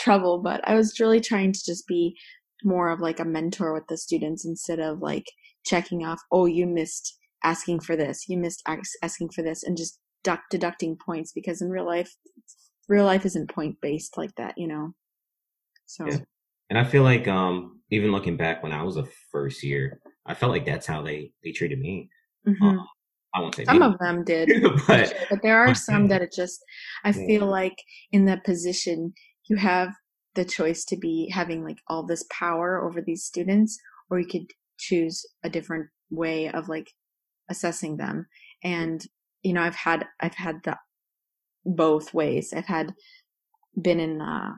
[0.00, 2.16] trouble but i was really trying to just be
[2.64, 5.26] more of like a mentor with the students instead of like
[5.66, 8.66] checking off oh you missed asking for this you missed
[9.02, 12.16] asking for this and just duck deducting points because in real life
[12.88, 14.94] real life isn't point based like that you know
[15.86, 16.18] so Yeah.
[16.70, 20.34] and i feel like um even looking back when i was a first year i
[20.34, 22.08] felt like that's how they they treated me
[22.46, 22.60] mhm.
[22.62, 22.86] um,
[23.34, 24.50] i won't say some me, of them did
[24.86, 26.64] but but there are some that it just
[27.04, 27.26] i Yeah.
[27.26, 27.76] feel like
[28.12, 29.12] in that position
[29.48, 29.92] you have
[30.34, 33.78] the choice to be having like all this power over these students
[34.10, 36.92] or you could choose a different way of like
[37.48, 38.26] assessing them
[38.62, 39.06] and
[39.42, 40.76] you know i've had i've had the
[41.66, 42.52] both ways.
[42.54, 42.94] I've had
[43.80, 44.52] been in uh,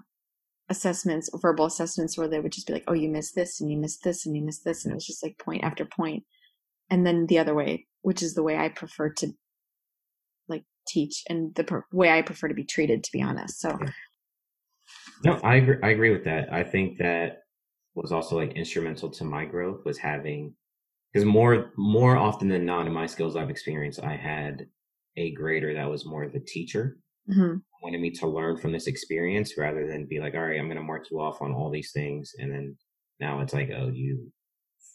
[0.69, 3.77] assessments, verbal assessments, where they would just be like, "Oh, you missed this, and you
[3.77, 6.25] missed this, and you missed this," and it was just like point after point.
[6.91, 9.33] And then the other way, which is the way I prefer to
[10.49, 13.61] like teach, and the per- way I prefer to be treated, to be honest.
[13.61, 13.79] So,
[15.25, 15.77] no, I agree.
[15.83, 16.53] I agree with that.
[16.53, 17.43] I think that
[17.95, 20.55] was also like instrumental to my growth was having
[21.13, 24.67] because more more often than not in my skills I've experienced, I had
[25.19, 26.97] a grader that was more of a teacher
[27.29, 27.57] mm-hmm.
[27.83, 30.77] wanted me to learn from this experience rather than be like, all right, I'm going
[30.77, 32.33] to mark you off on all these things.
[32.39, 32.77] And then
[33.21, 34.33] now it's like, oh, you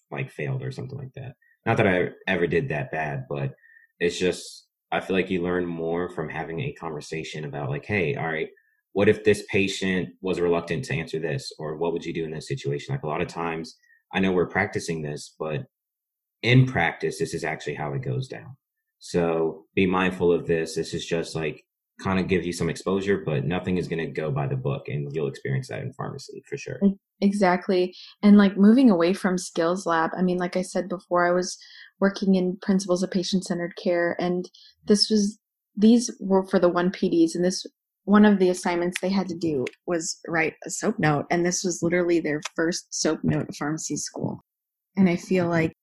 [0.09, 1.33] like failed or something like that.
[1.65, 3.53] Not that I ever did that bad, but
[3.99, 8.15] it's just, I feel like you learn more from having a conversation about like, hey,
[8.15, 8.49] all right,
[8.93, 11.51] what if this patient was reluctant to answer this?
[11.59, 12.93] Or what would you do in this situation?
[12.93, 13.75] Like a lot of times,
[14.13, 15.61] I know we're practicing this, but
[16.43, 18.55] in practice, this is actually how it goes down.
[19.05, 20.75] So be mindful of this.
[20.75, 21.65] This is just like
[22.01, 24.87] kind of give you some exposure, but nothing is going to go by the book,
[24.87, 26.79] and you'll experience that in pharmacy for sure.
[27.19, 27.93] Exactly.
[28.21, 31.57] And like moving away from skills lab, I mean, like I said before, I was
[31.99, 34.49] working in principles of patient centered care, and
[34.85, 35.37] this was,
[35.75, 37.65] these were for the one PDs, and this,
[38.05, 41.61] one of the assignments they had to do was write a soap note, and this
[41.61, 44.45] was literally their first soap note pharmacy school.
[44.95, 45.51] And I feel mm-hmm.
[45.51, 45.73] like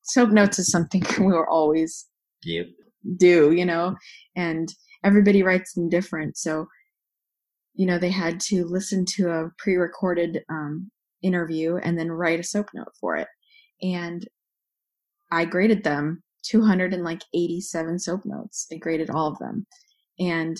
[0.00, 2.06] soap notes is something we were always
[2.44, 2.66] yep.
[3.16, 3.96] do, you know,
[4.36, 4.72] and
[5.04, 6.36] everybody writes them different.
[6.36, 6.66] So,
[7.74, 10.90] you know, they had to listen to a pre-recorded um,
[11.22, 13.28] interview and then write a soap note for it.
[13.82, 14.26] And
[15.32, 18.66] I graded them 287 soap notes.
[18.72, 19.66] I graded all of them.
[20.18, 20.56] And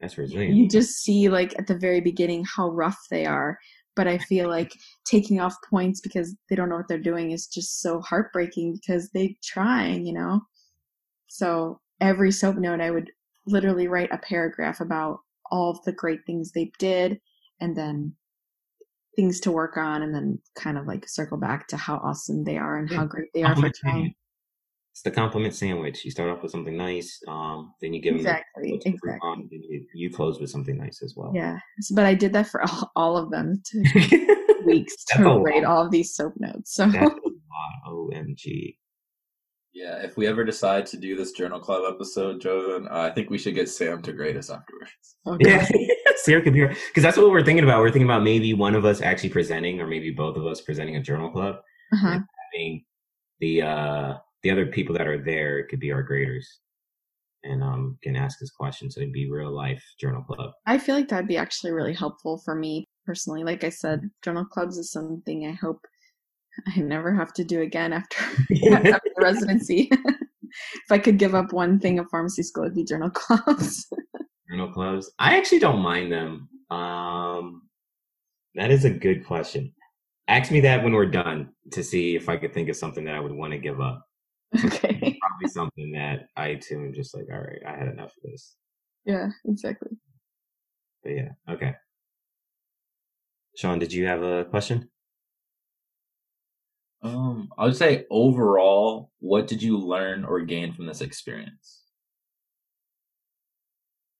[0.00, 0.54] that's resilient.
[0.54, 3.58] You just see like at the very beginning how rough they are.
[3.96, 4.72] But I feel like
[5.06, 9.08] taking off points because they don't know what they're doing is just so heartbreaking because
[9.10, 10.40] they are trying, you know?
[11.28, 13.10] So every soap note I would
[13.46, 15.18] literally write a paragraph about
[15.50, 17.20] all of the great things they did
[17.60, 18.14] and then
[19.16, 22.56] things to work on and then kind of like circle back to how awesome they
[22.56, 22.96] are and yeah.
[22.98, 24.14] how great they are for trying.
[24.92, 26.04] It's the compliment sandwich.
[26.04, 29.18] You start off with something nice, um, then you give exactly, them exactly.
[29.22, 31.32] On, you, you, close with something nice as well.
[31.34, 31.58] Yeah,
[31.94, 35.90] but I did that for all, all of them to weeks to write all of
[35.90, 36.74] these soap notes.
[36.74, 38.12] So that's a lot.
[38.12, 38.76] Omg.
[39.74, 43.28] Yeah, if we ever decide to do this journal club episode, Jovan, uh, I think
[43.28, 45.16] we should get Sam to grade us afterwards.
[45.26, 45.50] Okay.
[45.50, 45.66] Yeah,
[46.16, 47.80] Sam could be because that's what we're thinking about.
[47.80, 50.94] We're thinking about maybe one of us actually presenting, or maybe both of us presenting
[50.94, 51.56] a journal club,
[51.92, 52.06] uh-huh.
[52.06, 52.84] and having
[53.40, 56.60] the uh, the other people that are there could be our graders,
[57.42, 58.94] and um, can ask us questions.
[58.94, 60.52] So it'd be real life journal club.
[60.66, 63.42] I feel like that'd be actually really helpful for me personally.
[63.42, 65.84] Like I said, journal clubs is something I hope
[66.66, 68.16] I never have to do again after,
[68.72, 69.88] after residency.
[69.90, 73.86] if I could give up one thing of pharmacy school, it'd be journal clubs.
[74.48, 75.10] journal clubs.
[75.18, 76.48] I actually don't mind them.
[76.70, 77.62] Um,
[78.54, 79.72] that is a good question.
[80.28, 83.14] Ask me that when we're done to see if I could think of something that
[83.14, 84.04] I would want to give up.
[84.64, 85.18] Okay.
[85.20, 88.54] Probably something that I too am just like, all right, I had enough of this.
[89.04, 89.90] Yeah, exactly.
[91.02, 91.74] But yeah, okay.
[93.56, 94.88] Sean, did you have a question?
[97.04, 101.82] Um, I would say overall, what did you learn or gain from this experience?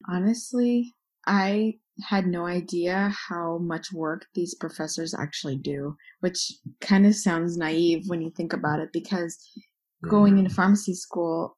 [0.06, 0.94] Honestly,
[1.26, 7.56] I had no idea how much work these professors actually do, which kind of sounds
[7.56, 9.38] naive when you think about it because
[10.06, 11.56] going into pharmacy school,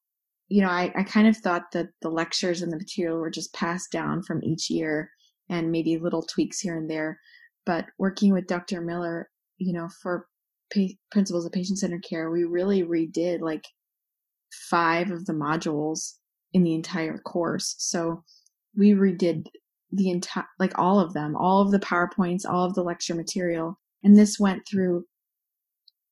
[0.49, 3.53] you know, I, I kind of thought that the lectures and the material were just
[3.53, 5.11] passed down from each year
[5.49, 7.19] and maybe little tweaks here and there.
[7.65, 8.81] But working with Dr.
[8.81, 10.29] Miller, you know, for
[10.73, 13.65] pa- principles of patient centered care, we really redid like
[14.71, 16.15] five of the modules
[16.53, 17.75] in the entire course.
[17.79, 18.23] So
[18.77, 19.47] we redid
[19.93, 23.79] the entire, like all of them, all of the PowerPoints, all of the lecture material.
[24.03, 25.05] And this went through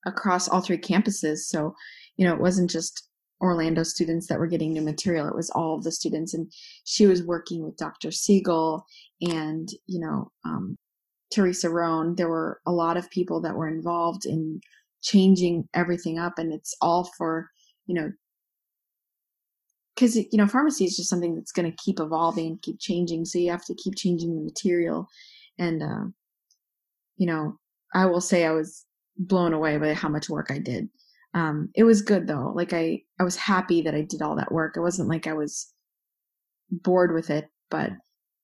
[0.07, 1.39] across all three campuses.
[1.39, 1.75] So,
[2.17, 3.09] you know, it wasn't just
[3.41, 5.29] Orlando students that were getting new material.
[5.29, 6.35] It was all of the students.
[6.35, 6.51] And
[6.85, 8.11] she was working with Dr.
[8.11, 8.85] Siegel
[9.21, 10.77] and, you know, um,
[11.35, 14.61] Teresa Roan, there were a lot of people that were involved in
[15.03, 17.51] changing everything up, and it's all for
[17.87, 18.13] you know
[19.95, 23.25] because you know pharmacy is just something that's going to keep evolving and keep changing
[23.25, 25.09] so you have to keep changing the material.
[25.59, 26.05] And uh,
[27.17, 27.59] you know
[27.95, 28.85] i will say i was
[29.17, 30.89] blown away by how much work i did.
[31.35, 32.53] Um, it was good though.
[32.55, 34.77] Like i i was happy that i did all that work.
[34.77, 35.73] It wasn't like i was
[36.71, 37.91] bored with it but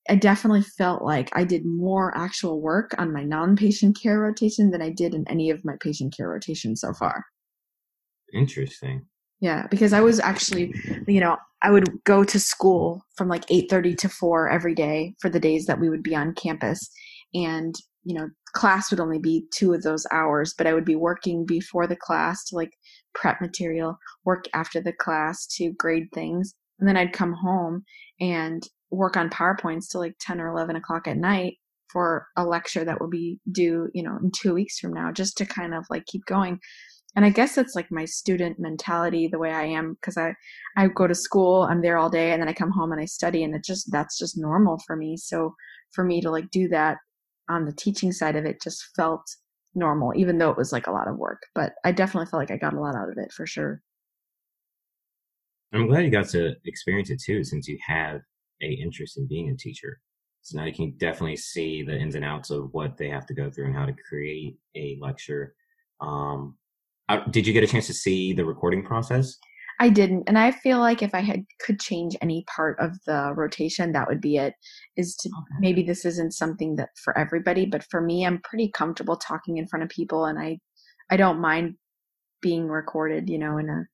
[0.08, 4.70] I definitely felt like I did more actual work on my non patient care rotation
[4.70, 7.24] than I did in any of my patient care rotations so far.
[8.32, 9.06] Interesting.
[9.40, 10.74] Yeah, because I was actually,
[11.06, 15.30] you know, I would go to school from like 8:30 to 4 every day for
[15.30, 16.90] the days that we would be on campus
[17.34, 20.96] and, you know, class would only be 2 of those hours, but I would be
[20.96, 22.72] working before the class to like
[23.14, 27.84] prep material, work after the class to grade things, and then I'd come home
[28.20, 32.84] and work on PowerPoints till like 10 or 11 o'clock at night for a lecture
[32.84, 35.84] that will be due, you know, in two weeks from now, just to kind of
[35.90, 36.58] like keep going.
[37.16, 40.34] And I guess it's like my student mentality, the way I am, because I,
[40.76, 43.06] I go to school, I'm there all day, and then I come home and I
[43.06, 45.16] study, and it just that's just normal for me.
[45.16, 45.54] So
[45.92, 46.98] for me to like do that
[47.48, 49.22] on the teaching side of it just felt
[49.74, 51.42] normal, even though it was like a lot of work.
[51.52, 53.82] But I definitely felt like I got a lot out of it for sure.
[55.72, 58.20] I'm glad you got to experience it too, since you have
[58.62, 60.00] a interest in being a teacher.
[60.42, 63.34] So now you can definitely see the ins and outs of what they have to
[63.34, 65.54] go through and how to create a lecture.
[66.00, 66.56] Um,
[67.30, 69.36] did you get a chance to see the recording process?
[69.80, 73.32] I didn't, and I feel like if I had could change any part of the
[73.34, 74.52] rotation, that would be it.
[74.96, 75.58] Is to okay.
[75.58, 79.66] maybe this isn't something that for everybody, but for me, I'm pretty comfortable talking in
[79.66, 80.58] front of people, and I
[81.10, 81.76] I don't mind
[82.42, 83.84] being recorded, you know, in a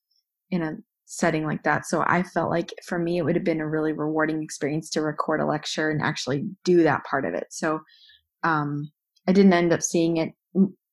[0.50, 0.76] in a
[1.06, 1.86] setting like that.
[1.86, 5.00] So I felt like for me, it would have been a really rewarding experience to
[5.00, 7.46] record a lecture and actually do that part of it.
[7.50, 7.80] So
[8.42, 8.90] um,
[9.26, 10.32] I didn't end up seeing it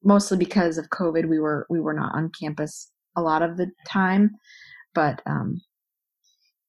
[0.04, 1.28] mostly because of COVID.
[1.28, 4.32] We were we were not on campus a lot of the time,
[4.93, 5.62] but um,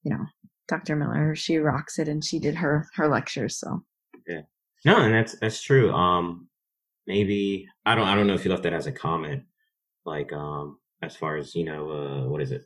[0.03, 0.25] you know,
[0.69, 0.97] Dr.
[0.97, 3.59] Miller, she rocks it, and she did her her lectures.
[3.59, 3.85] So
[4.27, 4.43] yeah,
[4.85, 5.93] no, and that's that's true.
[5.93, 6.49] Um,
[7.07, 9.43] maybe I don't I don't know if you left that as a comment,
[10.07, 12.63] like um, as far as you know, uh, what is it?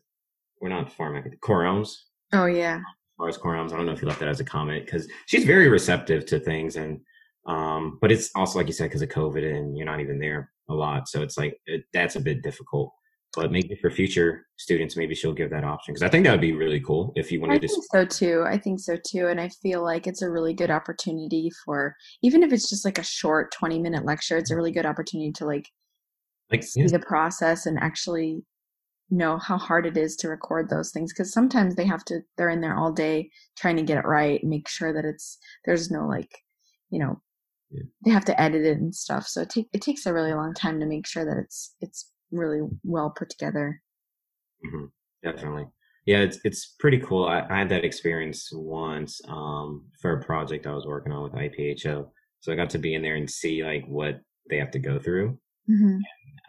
[0.60, 1.94] We're not farm Corelms.
[2.32, 2.76] Oh yeah.
[2.76, 5.08] As far as Corelms, I don't know if you left that as a comment because
[5.26, 7.00] she's very receptive to things, and
[7.46, 10.52] um, but it's also like you said because of COVID and you're not even there
[10.68, 12.92] a lot, so it's like it, that's a bit difficult.
[13.34, 16.40] But maybe for future students, maybe she'll give that option because I think that would
[16.40, 17.74] be really cool if you wanted to I to.
[17.74, 18.44] think so too.
[18.46, 22.42] I think so too, and I feel like it's a really good opportunity for even
[22.42, 24.36] if it's just like a short twenty minute lecture.
[24.36, 25.68] It's a really good opportunity to like
[26.50, 26.88] like see yeah.
[26.88, 28.42] the process and actually
[29.10, 32.50] know how hard it is to record those things because sometimes they have to they're
[32.50, 36.06] in there all day trying to get it right make sure that it's there's no
[36.06, 36.30] like
[36.90, 37.18] you know
[37.70, 37.82] yeah.
[38.04, 39.26] they have to edit it and stuff.
[39.26, 42.10] So it, take, it takes a really long time to make sure that it's it's
[42.30, 43.80] really well put together.
[44.64, 44.86] Mm-hmm.
[45.22, 45.66] definitely.
[46.04, 47.26] Yeah it's it's pretty cool.
[47.26, 51.32] I, I, had that experience once um, for a project i was working on with
[51.32, 52.08] ipho
[52.40, 54.98] so i got to be in there and see like what they have to go
[54.98, 55.98] through mm-hmm.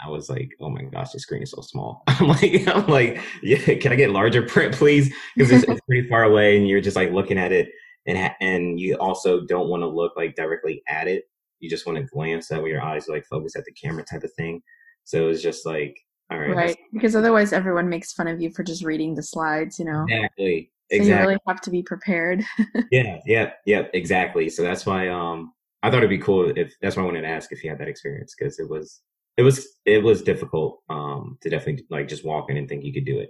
[0.03, 2.03] I was like, oh my gosh, the screen is so small.
[2.08, 5.13] I'm like, I'm like, yeah, can I get larger print, please?
[5.36, 7.69] Because it's, it's, pretty far away, and you're just like looking at it,
[8.05, 11.25] and and you also don't want to look like directly at it.
[11.60, 14.03] You just want to glance that way your eyes are like focus at the camera,
[14.03, 14.62] type of thing.
[15.03, 15.97] So it was just like,
[16.32, 19.79] all right, right, because otherwise everyone makes fun of you for just reading the slides,
[19.79, 20.05] you know.
[20.08, 20.71] Exactly.
[20.91, 21.10] So exactly.
[21.10, 22.43] you really have to be prepared.
[22.91, 24.49] yeah, yeah, yeah, exactly.
[24.49, 25.53] So that's why um
[25.84, 27.79] I thought it'd be cool if that's why I wanted to ask if you had
[27.79, 29.01] that experience because it was
[29.39, 32.91] it was it was difficult um to definitely like just walk in and think you
[32.91, 33.30] could do it.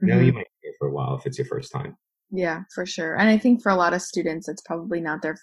[0.00, 0.24] You know, mm-hmm.
[0.24, 1.96] you might be here for a while if it's your first time.
[2.32, 3.14] Yeah, for sure.
[3.14, 5.36] And I think for a lot of students, it's probably not their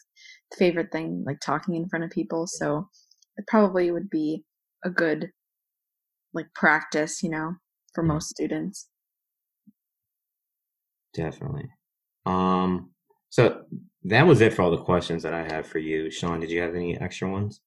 [0.57, 2.45] favorite thing, like talking in front of people.
[2.47, 2.89] So
[3.37, 4.43] it probably would be
[4.83, 5.29] a good
[6.33, 7.53] like practice, you know,
[7.95, 8.89] for most students.
[11.13, 11.69] Definitely.
[12.25, 12.91] Um,
[13.29, 13.63] so
[14.03, 16.11] that was it for all the questions that I had for you.
[16.11, 17.61] Sean, did you have any extra ones?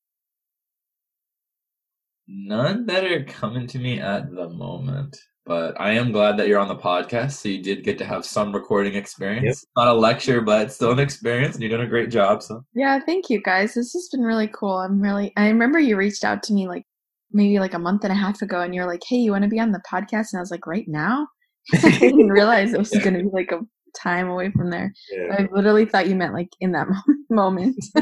[2.29, 5.17] None that are coming to me at the moment.
[5.45, 8.27] But I am glad that you're on the podcast, so you did get to have
[8.27, 9.65] some recording experience.
[9.65, 9.85] Yep.
[9.85, 12.43] Not a lecture, but still an experience, and you're doing a great job.
[12.43, 13.75] So yeah, thank you guys.
[13.75, 14.79] This has been really cool.
[14.79, 15.33] I'm really.
[15.37, 16.83] I remember you reached out to me like
[17.31, 19.49] maybe like a month and a half ago, and you're like, "Hey, you want to
[19.51, 21.29] be on the podcast?" And I was like, "Right now."
[21.75, 23.03] I didn't realize it was yeah.
[23.03, 23.61] going to be like a
[23.97, 24.93] time away from there.
[25.13, 25.37] Yeah.
[25.39, 26.89] I literally thought you meant like in that
[27.31, 27.77] moment.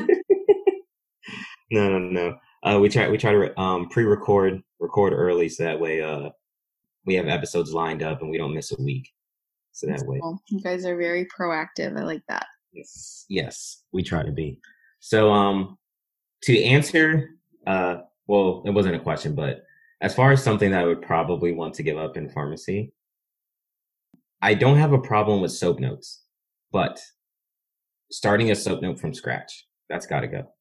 [1.71, 5.79] no, no, no uh, we try we try to um, pre-record record early so that
[5.79, 6.31] way uh,
[7.05, 9.13] we have episodes lined up and we don't miss a week.
[9.73, 10.41] So that That's way, cool.
[10.49, 11.99] you guys are very proactive.
[11.99, 12.47] I like that.
[12.73, 14.61] Yes, yes, we try to be.
[15.01, 15.79] So, um,
[16.45, 17.31] to answer,
[17.67, 19.65] uh, well, it wasn't a question, but
[20.01, 22.93] as far as something that I would probably want to give up in pharmacy,
[24.43, 26.23] I don't have a problem with soap notes,
[26.71, 27.01] but
[28.11, 30.53] starting a soap note from scratch, that's got to go.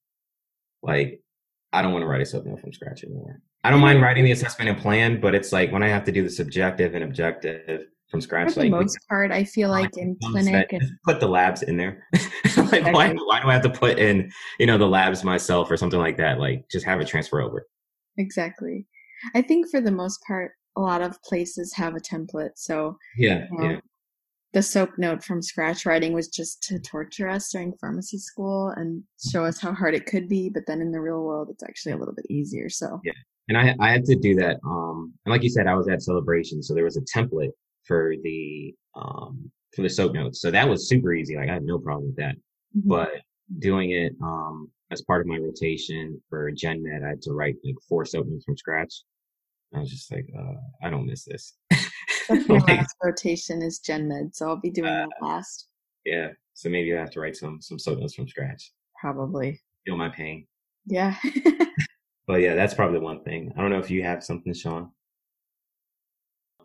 [0.81, 1.21] Like
[1.73, 3.41] I don't want to write a SOAP from scratch anymore.
[3.63, 6.11] I don't mind writing the assessment and plan, but it's like when I have to
[6.11, 8.53] do the subjective and objective from scratch.
[8.53, 11.77] For the like, most part, I feel like in clinic, and- put the labs in
[11.77, 12.07] there.
[12.57, 15.77] like, why, why do I have to put in, you know, the labs myself or
[15.77, 16.39] something like that?
[16.39, 17.67] Like, just have it transfer over.
[18.17, 18.85] Exactly.
[19.33, 22.51] I think for the most part, a lot of places have a template.
[22.55, 23.79] So Yeah, know, yeah.
[24.53, 29.03] The soap note from scratch writing was just to torture us during pharmacy school and
[29.31, 30.49] show us how hard it could be.
[30.49, 32.69] But then in the real world, it's actually a little bit easier.
[32.69, 33.13] So Yeah.
[33.49, 34.57] And I I had to do that.
[34.65, 37.51] Um, and like you said, I was at celebration, so there was a template
[37.85, 40.39] for the um for the soap notes.
[40.39, 41.35] So that was super easy.
[41.35, 42.35] Like I had no problem with that.
[42.77, 42.83] mhm.
[42.85, 43.11] But
[43.59, 47.55] doing it um as part of my rotation for Gen Med, I had to write
[47.65, 48.93] like four soap notes from scratch.
[49.75, 51.55] I was just like, uh, I don't miss this.
[52.29, 55.67] my Like, last rotation is Gen Med, so I'll be doing Uh, that last
[56.05, 56.29] yeah.
[56.53, 58.71] So maybe I have to write some some soap notes from scratch.
[58.99, 59.59] probably.
[59.85, 60.47] Feel my pain.
[60.85, 61.15] Yeah.
[62.25, 63.51] But yeah, that's probably one thing.
[63.57, 64.91] I don't know if you have something, Sean.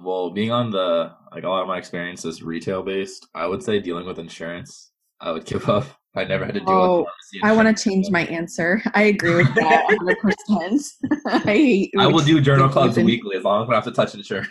[0.00, 3.26] Well, being on the like a lot of my experience is retail based.
[3.34, 5.84] I would say dealing with insurance, I would give up.
[6.14, 8.82] If I never had to deal Oh, with pharmacy I want to change my answer.
[8.94, 10.84] I agree with that 100%.
[11.26, 13.92] I hate I will do journal clubs even- weekly as long as I don't have
[13.92, 14.48] to touch insurance.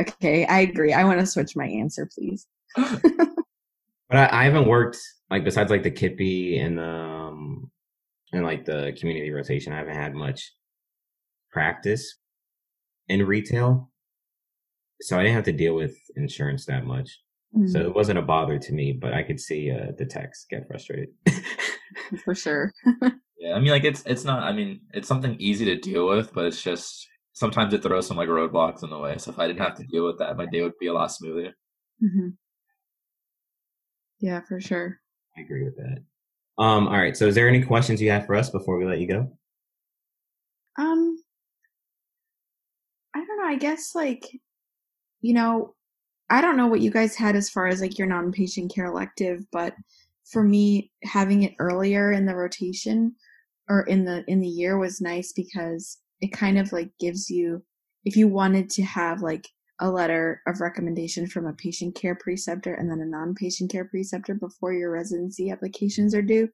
[0.00, 0.92] Okay, I agree.
[0.92, 2.46] I want to switch my answer, please.
[4.08, 4.98] But I, I haven't worked
[5.30, 7.70] like besides like the Kippy and the um,
[8.32, 9.72] and like the community rotation.
[9.72, 10.52] I haven't had much
[11.52, 12.16] practice
[13.06, 13.88] in retail,
[15.02, 17.20] so I didn't have to deal with insurance that much.
[17.56, 18.92] Mm, So it wasn't a bother to me.
[18.92, 21.08] But I could see uh, the techs get frustrated.
[22.24, 22.72] for sure.
[23.38, 24.42] Yeah, I mean, like it's it's not.
[24.42, 28.16] I mean, it's something easy to deal with, but it's just sometimes it throws some
[28.16, 29.16] like roadblocks in the way.
[29.18, 31.10] So if I didn't have to deal with that, my day would be a lot
[31.12, 31.54] smoother.
[32.00, 32.28] hmm
[34.20, 35.00] Yeah, for sure.
[35.36, 36.02] I agree with that.
[36.62, 37.16] Um, all right.
[37.16, 39.32] So is there any questions you have for us before we let you go?
[40.78, 41.16] Um,
[43.14, 43.44] I don't know.
[43.48, 44.24] I guess like,
[45.22, 45.74] you know,
[46.30, 49.44] I don't know what you guys had as far as like your non-patient care elective,
[49.50, 49.74] but
[50.30, 53.16] for me, having it earlier in the rotation
[53.68, 57.64] or in the in the year was nice because it kind of like gives you,
[58.04, 59.48] if you wanted to have like
[59.80, 64.34] a letter of recommendation from a patient care preceptor and then a non-patient care preceptor
[64.34, 66.48] before your residency applications are due.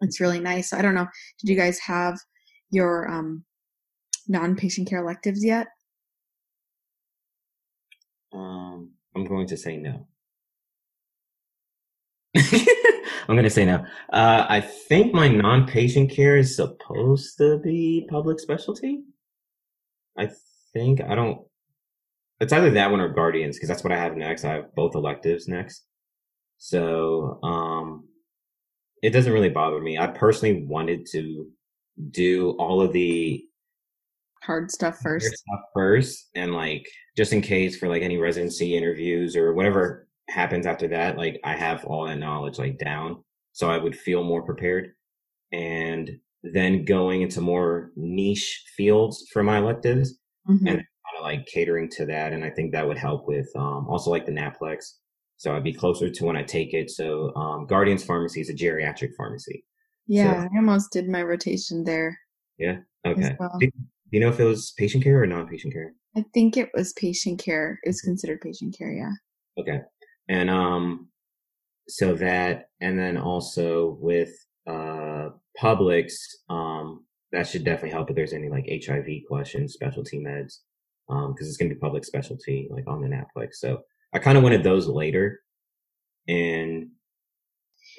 [0.00, 0.72] It's really nice.
[0.72, 1.06] I don't know.
[1.40, 2.18] Did you guys have
[2.70, 3.44] your um
[4.28, 5.68] non-patient care electives yet?
[8.34, 10.06] Um, I'm going to say no.
[12.36, 13.84] I'm going to say no.
[14.12, 19.04] Uh, I think my non-patient care is supposed to be Publix specialty.
[20.18, 20.30] I
[20.72, 21.40] think I don't.
[22.40, 24.44] It's either that one or guardians because that's what I have next.
[24.44, 25.84] I have both electives next.
[26.58, 28.08] So, um,
[29.02, 29.96] it doesn't really bother me.
[29.96, 31.46] I personally wanted to
[32.10, 33.44] do all of the
[34.44, 35.26] Hard stuff first.
[35.38, 36.86] stuff first and like
[37.16, 41.54] just in case for like any residency interviews or whatever happens after that like i
[41.54, 43.22] have all that knowledge like down
[43.52, 44.92] so i would feel more prepared
[45.52, 46.10] and
[46.42, 50.18] then going into more niche fields for my electives
[50.48, 50.58] Mhm.
[50.58, 53.86] and kind of like catering to that and i think that would help with um
[53.88, 54.94] also like the naplex
[55.36, 58.54] so i'd be closer to when i take it so um guardians pharmacy is a
[58.54, 59.64] geriatric pharmacy
[60.06, 62.18] Yeah, I almost did my rotation there
[62.58, 62.78] Yeah.
[63.06, 63.58] okay well.
[64.14, 67.40] You know if it was patient care or non-patient care I think it was patient
[67.40, 67.80] care.
[67.82, 69.10] It was considered patient care, yeah.
[69.58, 69.80] Okay.
[70.28, 71.08] And um
[71.88, 74.30] so that and then also with
[74.68, 76.12] uh Publix,
[76.48, 80.58] um that should definitely help if there's any like HIV questions, specialty meds.
[81.08, 83.54] Um, because it's gonna be Publix specialty like on the NAPLEX.
[83.54, 85.40] So I kinda wanted those later
[86.28, 86.90] and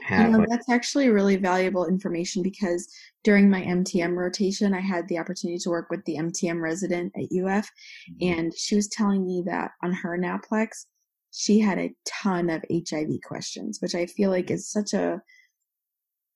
[0.03, 2.87] have you know, that's actually really valuable information because
[3.23, 7.23] during my MTM rotation, I had the opportunity to work with the MTM resident at
[7.23, 8.39] UF, mm-hmm.
[8.39, 10.85] and she was telling me that on her Naplex,
[11.31, 15.21] she had a ton of HIV questions, which I feel like is such a,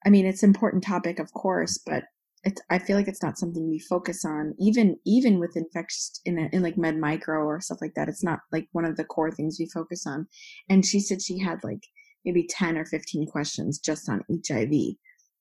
[0.05, 2.03] I mean, it's an important topic, of course, but
[2.43, 6.39] it's, I feel like it's not something we focus on, even even with infectious in
[6.39, 8.07] a, in like med micro or stuff like that.
[8.07, 10.27] It's not like one of the core things we focus on.
[10.69, 11.83] And she said she had like
[12.25, 14.73] maybe 10 or 15 questions just on HIV.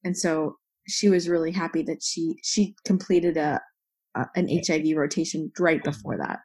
[0.04, 0.56] And so
[0.88, 3.60] she was really happy that she she completed a,
[4.16, 5.90] a an HIV rotation right mm-hmm.
[5.90, 6.38] before that.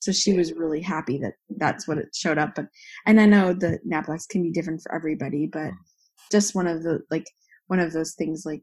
[0.00, 2.54] So she was really happy that that's what it showed up.
[2.54, 2.66] But
[3.06, 6.28] and I know the Naplex can be different for everybody, but mm-hmm.
[6.32, 7.26] just one of the like
[7.66, 8.62] one of those things like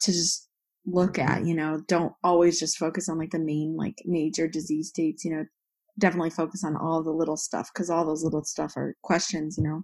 [0.00, 0.48] to just
[0.86, 1.30] look mm-hmm.
[1.30, 5.24] at, you know, don't always just focus on like the main like major disease states,
[5.24, 5.44] you know,
[5.98, 9.64] definitely focus on all the little stuff because all those little stuff are questions, you
[9.64, 9.82] know.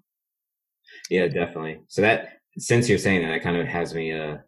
[1.10, 1.80] Yeah, definitely.
[1.88, 4.12] So that since you're saying that, that kind of has me.
[4.12, 4.38] Uh,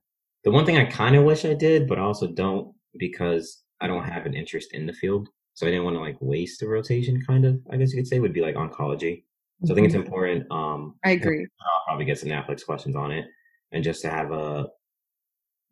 [0.45, 3.87] the one thing I kind of wish I did, but I also don't because I
[3.87, 5.29] don't have an interest in the field.
[5.55, 7.23] So I didn't want to like waste the rotation.
[7.27, 9.25] Kind of, I guess you could say, would be like oncology.
[9.65, 10.51] So I think it's important.
[10.51, 11.41] Um, I agree.
[11.41, 13.25] I'll probably get some NAPLEX questions on it,
[13.73, 14.67] and just to have a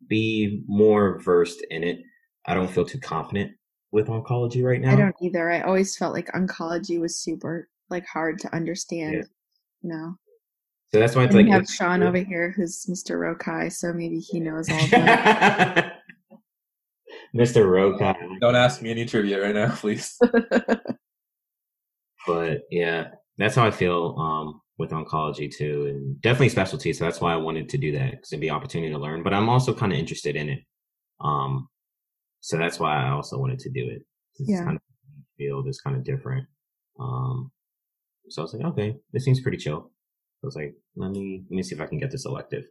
[0.07, 1.99] be more versed in it.
[2.45, 3.51] I don't feel too confident
[3.91, 4.93] with oncology right now.
[4.93, 5.51] I don't either.
[5.51, 9.13] I always felt like oncology was super like hard to understand.
[9.13, 9.23] Yeah.
[9.81, 10.15] You know.
[10.93, 13.17] So that's why it's And like we have Sean over here who's Mr.
[13.17, 16.01] Rokai, so maybe he knows all that.
[17.35, 17.65] Mr.
[17.65, 18.39] Rokai.
[18.39, 20.17] Don't ask me any trivia right now, please.
[22.25, 26.93] But yeah, that's how I feel um, with oncology too, and definitely specialty.
[26.93, 29.23] So that's why I wanted to do that because it'd be an opportunity to learn.
[29.23, 30.59] But I'm also kind of interested in it.
[31.19, 31.67] Um,
[32.39, 34.03] so that's why I also wanted to do it.
[34.39, 34.63] It's Yeah.
[34.63, 34.81] kind of
[35.37, 36.47] field is kind of different.
[36.97, 37.51] Um,
[38.29, 39.91] so I was like, okay, this seems pretty chill.
[40.43, 42.65] I was like, let me let me see if I can get this elective.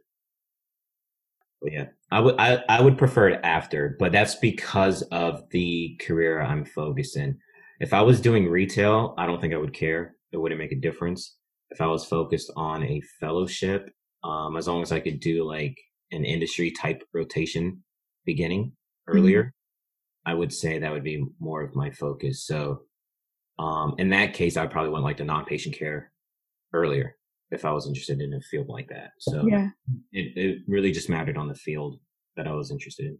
[1.61, 5.97] But yeah, I would I, I would prefer it after, but that's because of the
[6.01, 7.39] career I'm focused in.
[7.79, 10.15] If I was doing retail, I don't think I would care.
[10.31, 11.35] It wouldn't make a difference.
[11.71, 13.89] If I was focused on a fellowship,
[14.23, 15.77] um, as long as I could do like
[16.11, 17.83] an industry type rotation
[18.25, 18.73] beginning
[19.07, 19.53] earlier,
[20.25, 22.45] I would say that would be more of my focus.
[22.45, 22.83] So,
[23.57, 26.11] um, in that case, I probably want like the non-patient care
[26.71, 27.15] earlier
[27.53, 29.11] if I was interested in a field like that.
[29.19, 29.69] So yeah.
[30.11, 31.99] it, it really just mattered on the field
[32.35, 33.17] that I was interested in.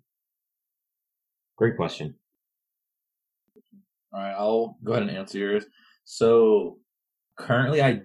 [1.58, 2.16] Great question.
[4.14, 5.66] All right, I'll go ahead and answer yours.
[6.04, 6.80] So
[7.38, 8.02] currently, I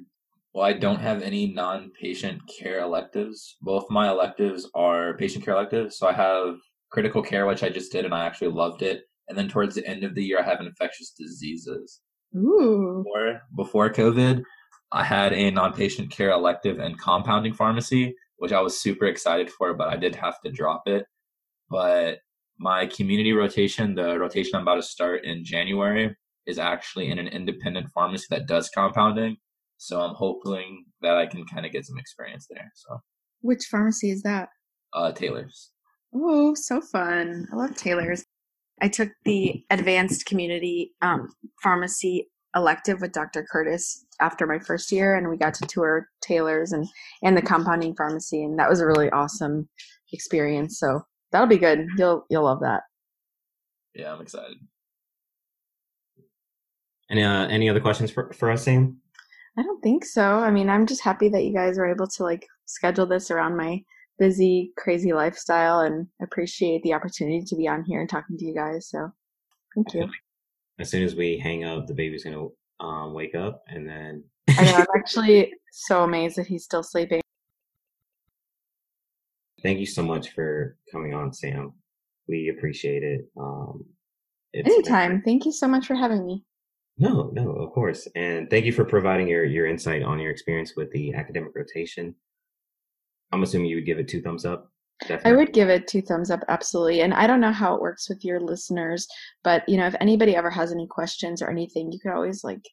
[0.54, 3.56] well, I don't have any non-patient care electives.
[3.60, 5.98] Both my electives are patient care electives.
[5.98, 6.56] So I have
[6.90, 9.02] critical care, which I just did, and I actually loved it.
[9.28, 12.00] And then towards the end of the year, I have infectious diseases.
[12.36, 13.04] Ooh.
[13.04, 14.42] Before before COVID,
[14.92, 19.74] I had a non-patient care elective in compounding pharmacy, which I was super excited for,
[19.74, 21.04] but I did have to drop it.
[21.70, 22.18] But
[22.58, 26.16] my community rotation, the rotation I'm about to start in January,
[26.46, 29.36] is actually in an independent pharmacy that does compounding.
[29.76, 32.70] So I'm hoping that I can kind of get some experience there.
[32.74, 32.98] So,
[33.42, 34.48] Which pharmacy is that?
[34.94, 35.70] uh, Taylor's.
[36.14, 37.46] Oh, so fun.
[37.52, 38.24] I love Taylor's.
[38.80, 41.28] I took the advanced community um,
[41.62, 42.28] pharmacy
[42.58, 43.46] elective with Dr.
[43.50, 46.86] Curtis after my first year, and we got to tour Taylor's and,
[47.22, 49.68] and the compounding pharmacy, and that was a really awesome
[50.12, 50.78] experience.
[50.78, 51.02] So
[51.32, 51.86] that'll be good.
[51.96, 52.82] You'll you'll love that.
[53.94, 54.58] Yeah, I'm excited.
[57.10, 59.00] Any uh, any other questions for for us, Sam?
[59.58, 60.22] I don't think so.
[60.22, 63.56] I mean, I'm just happy that you guys were able to like schedule this around
[63.56, 63.82] my
[64.18, 68.54] busy, crazy lifestyle, and appreciate the opportunity to be on here and talking to you
[68.54, 68.88] guys.
[68.88, 69.10] So,
[69.74, 70.08] thank you.
[70.78, 72.46] As soon as we hang up, the baby's gonna
[72.80, 74.74] um, wake up, and then I know.
[74.76, 77.20] I'm actually so amazed that he's still sleeping.
[79.62, 81.72] thank you so much for coming on, Sam.
[82.28, 83.28] We appreciate it.
[83.36, 83.84] Um,
[84.52, 85.22] it's been- Anytime.
[85.22, 86.44] Thank you so much for having me.
[86.96, 90.74] No, no, of course, and thank you for providing your your insight on your experience
[90.76, 92.14] with the academic rotation.
[93.32, 94.70] I'm assuming you would give it two thumbs up.
[95.24, 97.02] I would give it two thumbs up, absolutely.
[97.02, 99.06] And I don't know how it works with your listeners,
[99.44, 102.64] but you know, if anybody ever has any questions or anything, you could always like,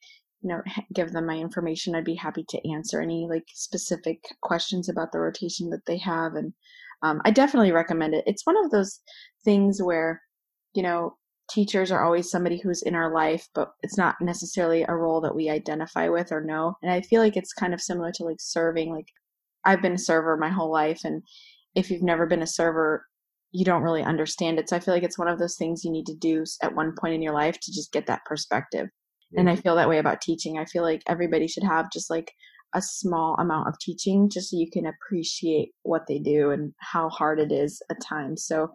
[0.42, 0.62] you know,
[0.94, 1.96] give them my information.
[1.96, 6.34] I'd be happy to answer any like specific questions about the rotation that they have.
[6.34, 6.54] And
[7.04, 8.24] um, I definitely recommend it.
[8.26, 9.00] It's one of those
[9.44, 10.22] things where,
[10.74, 11.18] you know,
[11.50, 15.36] teachers are always somebody who's in our life, but it's not necessarily a role that
[15.36, 16.76] we identify with or know.
[16.82, 18.92] And I feel like it's kind of similar to like serving.
[18.92, 19.08] Like
[19.64, 21.24] I've been a server my whole life, and
[21.76, 23.06] if you've never been a server,
[23.52, 24.70] you don't really understand it.
[24.70, 26.94] So I feel like it's one of those things you need to do at one
[27.00, 28.90] point in your life to just get that perspective.
[29.38, 30.58] And I feel that way about teaching.
[30.58, 32.32] I feel like everybody should have just like
[32.74, 37.10] a small amount of teaching just so you can appreciate what they do and how
[37.10, 38.46] hard it is at times.
[38.46, 38.70] So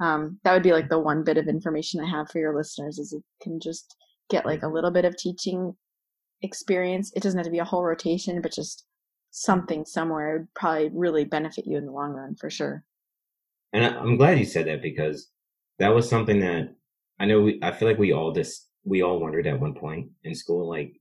[0.00, 2.98] um, that would be like the one bit of information I have for your listeners
[2.98, 3.96] is you can just
[4.30, 5.74] get like a little bit of teaching
[6.42, 7.12] experience.
[7.14, 8.84] It doesn't have to be a whole rotation, but just
[9.32, 12.84] something somewhere would probably really benefit you in the long run for sure.
[13.72, 15.28] And I'm glad you said that because
[15.78, 16.74] that was something that
[17.18, 17.40] I know.
[17.40, 20.68] We, I feel like we all just we all wondered at one point in school,
[20.68, 21.00] like,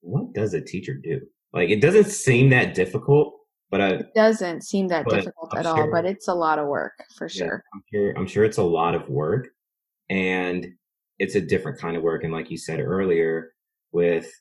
[0.00, 1.20] what does a teacher do?
[1.52, 3.34] Like, it doesn't seem that difficult,
[3.70, 6.68] but I, It doesn't seem that difficult I'm at all, but it's a lot of
[6.68, 7.64] work for Yeah, sure.
[7.74, 9.48] I'm sure I'm sure it's a lot of work
[10.08, 10.68] and
[11.18, 12.22] it's a different kind of work.
[12.22, 13.52] And like you said earlier,
[13.90, 14.32] with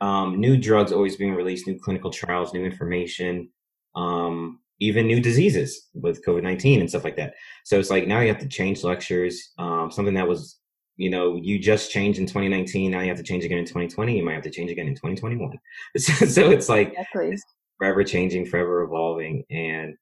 [0.00, 3.48] um, new drugs always being released, new clinical trials, new information,
[3.94, 7.34] um, even new diseases with COVID nineteen and stuff like that.
[7.64, 9.52] So it's like now you have to change lectures.
[9.58, 10.58] Um, something that was
[10.96, 14.16] you know you just changed in 2019, now you have to change again in 2020.
[14.16, 15.58] You might have to change again in 2021.
[15.98, 17.36] so it's like Exactly.
[17.78, 19.94] forever changing, forever evolving, and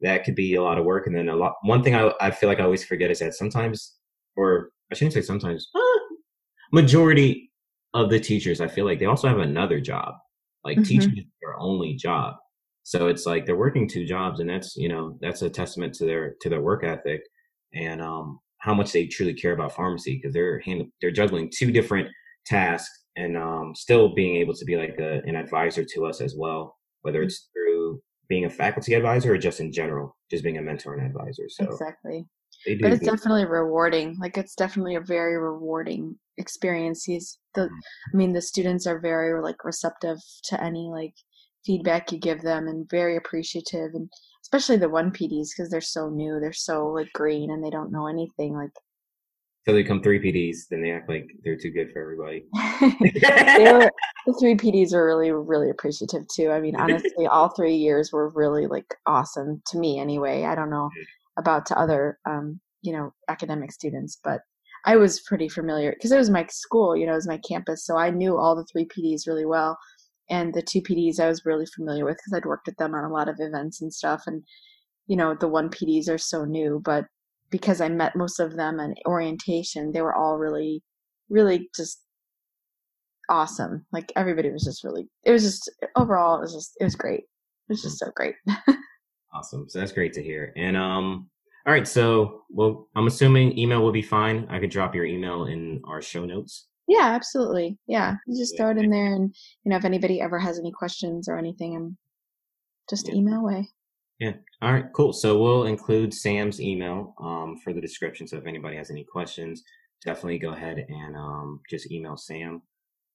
[0.00, 1.06] that could be a lot of work.
[1.06, 1.54] And then a lot.
[1.62, 3.96] One thing I I feel like I always forget is that sometimes,
[4.36, 5.98] or I shouldn't say sometimes, ah,
[6.72, 7.51] majority
[7.94, 10.14] of the teachers, I feel like they also have another job.
[10.64, 10.86] Like Mhm.
[10.86, 12.36] teaching is their only job.
[12.84, 16.04] So it's like they're working two jobs, and that's you know that's a testament to
[16.04, 17.22] their to their work ethic
[17.74, 21.72] and um how much they truly care about pharmacy because they're hand, they're juggling two
[21.72, 22.08] different
[22.46, 26.36] tasks and um, still being able to be like a, an advisor to us as
[26.36, 27.26] well, whether mm-hmm.
[27.26, 31.06] it's through being a faculty advisor or just in general, just being a mentor and
[31.06, 31.48] advisor.
[31.48, 32.24] So exactly.
[32.80, 34.16] But it's definitely rewarding.
[34.20, 37.04] Like it's definitely a very rewarding experience.
[37.04, 37.74] He's the, mm-hmm.
[38.12, 41.14] I mean, the students are very like receptive to any like
[41.64, 44.08] feedback you give them and very appreciative and
[44.42, 47.92] especially the one PDs because they're so new, they're so like green and they don't
[47.92, 48.54] know anything.
[48.54, 48.72] Like,
[49.64, 52.44] so they come three PDs, then they act like they're too good for everybody.
[52.52, 53.90] were,
[54.26, 56.50] the three PDs are really, really appreciative too.
[56.50, 60.00] I mean, honestly, all three years were really like awesome to me.
[60.00, 60.90] Anyway, I don't know
[61.38, 64.40] about to other, um, you know, academic students, but
[64.84, 67.84] I was pretty familiar because it was my school, you know, it was my campus,
[67.84, 69.78] so I knew all the three PDs really well
[70.32, 73.04] and the two PDs I was really familiar with because I'd worked with them on
[73.04, 74.22] a lot of events and stuff.
[74.26, 74.42] And
[75.06, 77.04] you know, the one PDs are so new, but
[77.50, 80.82] because I met most of them in orientation, they were all really,
[81.28, 82.02] really just
[83.28, 83.84] awesome.
[83.92, 85.08] Like everybody was just really.
[85.24, 87.20] It was just overall, it was just it was great.
[87.20, 88.34] It was just so great.
[89.34, 89.68] awesome.
[89.68, 90.52] So that's great to hear.
[90.56, 91.28] And um,
[91.66, 91.86] all right.
[91.86, 94.46] So well, I'm assuming email will be fine.
[94.50, 96.68] I could drop your email in our show notes.
[96.88, 97.78] Yeah, absolutely.
[97.86, 99.34] Yeah, you just throw it in there, and
[99.64, 101.96] you know if anybody ever has any questions or anything, I'm
[102.90, 103.14] just yeah.
[103.14, 103.68] email away.
[104.18, 104.34] Yeah.
[104.60, 104.86] All right.
[104.92, 105.12] Cool.
[105.12, 108.28] So we'll include Sam's email um, for the description.
[108.28, 109.64] So if anybody has any questions,
[110.04, 112.62] definitely go ahead and um, just email Sam.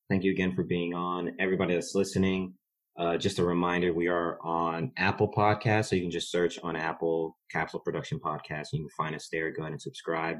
[0.10, 1.34] Thank you again for being on.
[1.40, 2.54] Everybody that's listening,
[2.98, 6.76] uh, just a reminder, we are on Apple Podcasts, so you can just search on
[6.76, 9.52] Apple Capsule Production Podcast, you can find us there.
[9.52, 10.38] Go ahead and subscribe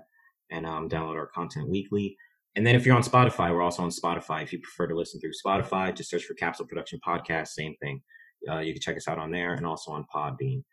[0.50, 2.16] and um, download our content weekly.
[2.56, 4.42] And then if you're on Spotify, we're also on Spotify.
[4.42, 7.50] If you prefer to listen through Spotify, just search for Capsule Production Podcast.
[7.50, 8.02] Same thing.
[8.50, 10.64] Uh, you can check us out on there and also on Podbean.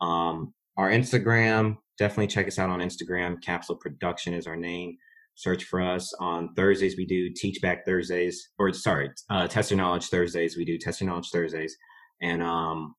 [0.00, 3.42] Um, our Instagram, definitely check us out on Instagram.
[3.42, 4.96] Capsule Production is our name.
[5.34, 6.96] Search for us on Thursdays.
[6.96, 10.56] We do Teach Back Thursdays, or sorry, uh, Test Your Knowledge Thursdays.
[10.56, 11.76] We do Test Your Knowledge Thursdays,
[12.20, 12.94] and um,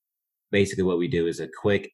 [0.51, 1.91] basically what we do is a quick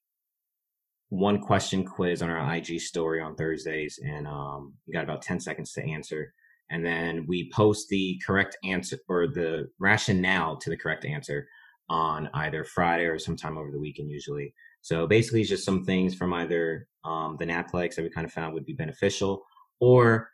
[1.10, 5.40] one question quiz on our IG story on Thursdays, and um, you got about ten
[5.40, 6.34] seconds to answer
[6.70, 11.48] and then we post the correct answer or the rationale to the correct answer
[11.90, 14.54] on either Friday or sometime over the weekend usually.
[14.82, 18.32] So basically, it's just some things from either um, the NAPLEX that we kind of
[18.32, 19.44] found would be beneficial,
[19.80, 20.30] or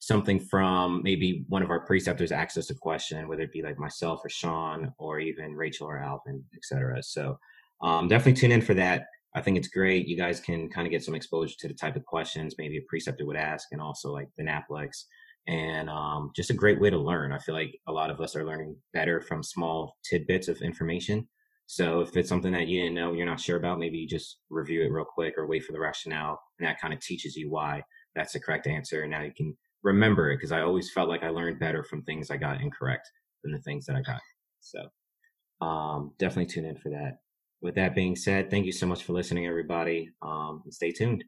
[0.00, 3.78] something from maybe one of our preceptors asks us a question, whether it be like
[3.78, 7.02] myself or Sean or even Rachel or Alvin, etc.
[7.02, 7.38] So
[7.82, 9.06] um, definitely tune in for that.
[9.34, 10.08] I think it's great.
[10.08, 12.82] You guys can kind of get some exposure to the type of questions maybe a
[12.88, 15.04] preceptor would ask, and also like the NAPLEX
[15.46, 17.32] and um, just a great way to learn.
[17.32, 21.26] I feel like a lot of us are learning better from small tidbits of information.
[21.66, 24.38] So if it's something that you didn't know, you're not sure about, maybe you just
[24.50, 27.50] review it real quick or wait for the rationale, and that kind of teaches you
[27.50, 27.82] why
[28.18, 29.02] that's the correct answer.
[29.02, 32.02] And now you can remember it because I always felt like I learned better from
[32.02, 33.10] things I got incorrect
[33.42, 34.20] than the things that I got.
[34.60, 37.18] So um, definitely tune in for that.
[37.60, 40.10] With that being said, thank you so much for listening, everybody.
[40.22, 41.24] Um, stay tuned.